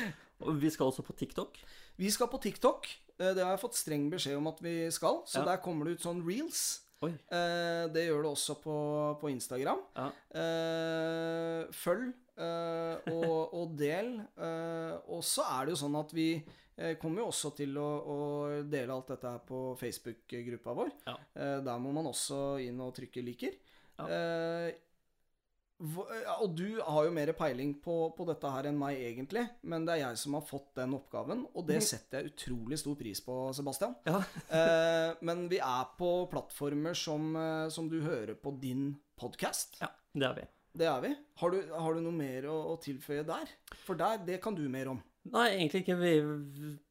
Og 0.43 0.57
vi 0.59 0.69
skal 0.69 0.87
også 0.91 1.05
på 1.07 1.13
TikTok. 1.15 1.55
Vi 1.95 2.09
skal 2.11 2.27
på 2.27 2.37
TikTok. 2.43 2.89
Eh, 3.17 3.31
Det 3.33 3.41
har 3.41 3.51
jeg 3.55 3.61
fått 3.61 3.75
streng 3.79 4.09
beskjed 4.11 4.35
om 4.35 4.47
at 4.47 4.59
vi 4.61 4.91
skal. 4.91 5.21
Så 5.25 5.39
Ja. 5.39 5.45
der 5.45 5.61
kommer 5.63 5.85
det 5.85 5.93
ut 5.95 6.01
sånn 6.03 6.19
reels. 6.27 6.81
Eh, 7.11 7.85
det 7.93 8.05
gjør 8.07 8.25
du 8.25 8.29
også 8.31 8.57
på, 8.63 8.75
på 9.21 9.31
Instagram. 9.31 9.81
Ja. 9.97 10.07
Eh, 10.41 11.73
følg 11.75 12.11
eh, 12.37 13.09
og, 13.13 13.53
og 13.61 13.75
del. 13.79 14.15
Eh, 14.37 14.93
og 15.13 15.23
så 15.25 15.47
er 15.57 15.65
det 15.65 15.75
jo 15.75 15.81
sånn 15.85 15.99
at 15.99 16.15
vi 16.15 16.29
eh, 16.35 16.95
kommer 17.01 17.23
jo 17.23 17.29
også 17.31 17.53
til 17.57 17.77
å, 17.81 17.89
å 18.15 18.17
dele 18.67 18.95
alt 18.95 19.13
dette 19.15 19.35
her 19.35 19.45
på 19.47 19.61
Facebook-gruppa 19.81 20.77
vår. 20.81 20.91
Ja. 21.07 21.17
Eh, 21.35 21.57
der 21.65 21.83
må 21.83 21.93
man 21.95 22.11
også 22.11 22.57
inn 22.63 22.81
og 22.83 22.95
trykke 22.97 23.23
liker. 23.25 23.55
Ja. 23.95 24.05
Eh, 25.75 26.41
Og 26.41 26.53
du 26.55 26.79
har 26.81 27.05
jo 27.05 27.11
mer 27.11 27.31
peiling 27.35 27.73
på, 27.83 27.95
på 28.15 28.25
dette 28.29 28.51
her 28.51 28.69
enn 28.69 28.77
meg, 28.79 28.95
egentlig. 29.09 29.43
Men 29.67 29.85
det 29.85 29.95
er 29.97 30.01
jeg 30.05 30.17
som 30.21 30.37
har 30.37 30.45
fått 30.47 30.69
den 30.79 30.93
oppgaven, 30.95 31.45
og 31.53 31.65
det 31.67 31.81
setter 31.83 32.21
jeg 32.23 32.31
utrolig 32.33 32.79
stor 32.79 32.95
pris 32.99 33.21
på, 33.25 33.37
Sebastian. 33.57 33.95
Ja. 34.07 34.21
Eh, 34.55 35.11
men 35.25 35.47
vi 35.51 35.57
er 35.59 35.87
på 35.99 36.09
plattformer 36.31 36.95
som, 36.95 37.31
eh, 37.35 37.67
som 37.73 37.89
du 37.91 37.99
hører 38.05 38.35
på 38.39 38.53
din 38.61 38.93
podkast. 39.19 39.79
ja, 39.81 39.89
det 40.15 40.27
er 40.29 40.37
vi. 40.39 40.45
Det 40.75 40.87
er 40.91 41.01
vi. 41.03 41.09
Har 41.39 41.51
du, 41.53 41.59
har 41.71 41.93
du 41.95 42.01
noe 42.03 42.11
mer 42.15 42.47
å, 42.51 42.55
å 42.73 42.77
tilføye 42.83 43.23
der? 43.27 43.51
For 43.85 43.95
der, 43.99 44.17
det 44.27 44.41
kan 44.43 44.55
du 44.57 44.65
mer 44.71 44.89
om. 44.91 44.97
Nei, 45.31 45.45
egentlig 45.55 45.81
ikke. 45.85 45.95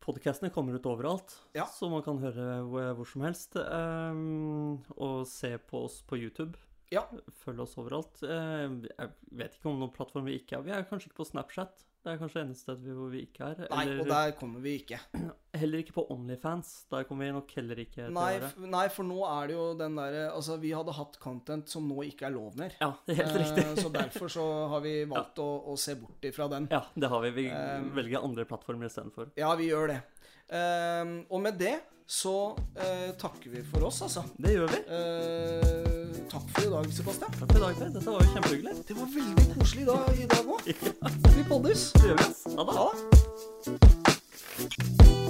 Podkastene 0.03 0.51
kommer 0.55 0.75
ut 0.79 0.87
overalt, 0.88 1.35
Ja. 1.55 1.66
så 1.70 1.88
man 1.92 2.03
kan 2.03 2.16
høre 2.18 2.47
hvor, 2.66 2.88
hvor 2.99 3.07
som 3.11 3.23
helst. 3.27 3.55
Um, 3.61 4.81
og 4.97 5.27
se 5.31 5.53
på 5.68 5.85
oss 5.87 6.01
på 6.09 6.16
YouTube. 6.18 6.57
Ja. 6.92 7.07
Følg 7.44 7.61
oss 7.64 7.79
overalt. 7.81 8.20
Eh, 8.23 8.68
jeg 8.90 9.11
vet 9.40 9.57
ikke 9.57 9.70
om 9.73 9.81
noen 9.81 9.92
plattform 9.94 10.29
vi 10.29 10.38
ikke 10.40 10.59
er. 10.59 10.62
Vi 10.66 10.73
er 10.77 10.85
kanskje 10.90 11.11
ikke 11.11 11.23
på 11.23 11.31
Snapchat. 11.33 11.85
Det 12.05 12.12
er 12.12 12.18
kanskje 12.20 12.42
eneste 12.44 12.75
sted 12.77 12.90
hvor 12.92 13.09
vi 13.09 13.23
ikke 13.25 13.47
er. 13.49 13.61
Nei, 13.70 13.79
Eller 13.87 14.01
og 14.03 14.09
der 14.11 14.33
kommer 14.37 14.61
vi 14.61 14.75
ikke. 14.83 14.99
heller 15.62 15.81
ikke 15.81 15.94
på 15.97 16.05
Onlyfans. 16.12 16.73
Der 16.92 17.07
kommer 17.09 17.25
vi 17.25 17.31
nok 17.33 17.55
heller 17.57 17.81
ikke 17.81 18.03
til 18.03 18.12
Nei, 18.12 18.27
å 18.37 18.42
være. 18.42 18.68
nei, 18.75 18.83
for 18.92 19.09
nå 19.09 19.23
er 19.25 19.49
det 19.49 19.57
jo 19.57 19.64
den 19.81 19.97
derre 19.97 20.27
Altså, 20.35 20.59
vi 20.61 20.75
hadde 20.77 20.92
hatt 20.99 21.16
content 21.23 21.73
som 21.73 21.87
nå 21.88 22.05
ikke 22.11 22.29
er 22.29 22.35
lov 22.37 22.59
mer. 22.61 22.77
Ja, 22.83 22.90
det 23.09 23.16
er 23.16 23.23
helt 23.23 23.38
riktig. 23.40 23.64
Eh, 23.70 23.81
så 23.81 23.92
derfor 23.94 24.29
så 24.37 24.44
har 24.75 24.85
vi 24.85 24.92
valgt 25.14 25.40
å, 25.40 25.49
å 25.73 25.79
se 25.81 25.97
bort 25.97 26.29
ifra 26.29 26.51
den. 26.53 26.68
Ja, 26.75 26.83
det 26.94 27.09
har 27.14 27.25
vi. 27.25 27.33
Vi 27.40 27.47
Um, 27.55 27.88
velger 27.97 28.20
andre 28.20 28.44
plattformer 28.53 28.90
istedenfor. 28.92 29.33
Ja, 29.40 29.55
vi 29.57 29.70
gjør 29.73 29.88
det. 29.94 30.03
Ehm, 30.55 31.19
og 31.31 31.40
med 31.43 31.53
det 31.59 31.75
så 32.07 32.53
uh, 32.53 33.11
takker 33.19 33.51
vi 33.51 33.62
for 33.64 33.87
oss, 33.88 34.03
altså. 34.03 34.23
Det 34.37 34.53
gjør 34.53 34.69
vi. 34.69 34.81
Uh, 34.93 36.29
takk 36.29 36.45
for 36.53 36.67
i 36.67 36.71
dag, 36.75 36.93
Sebastian. 36.93 37.33
Takk 37.38 37.49
for 37.49 37.59
i 37.59 37.64
dag, 37.64 37.75
Per. 37.81 37.88
Dette 37.97 38.11
var 38.12 38.21
jo 38.21 38.29
kjempehyggelig. 38.37 38.77
Det 38.88 38.99
var 39.01 39.09
veldig 39.17 39.47
koselig 39.57 39.88
da, 39.88 39.99
i 40.12 40.29
dag 40.37 40.45
òg. 40.45 40.62
Vi 41.38 41.49
poddes. 41.49 41.90
Det 41.97 42.12
gjør 42.12 42.21
vi, 42.21 42.29
ass. 42.29 42.40
Ha 42.53 42.62
det. 42.69 42.75
Ha 42.79 42.87
det. 45.11 45.24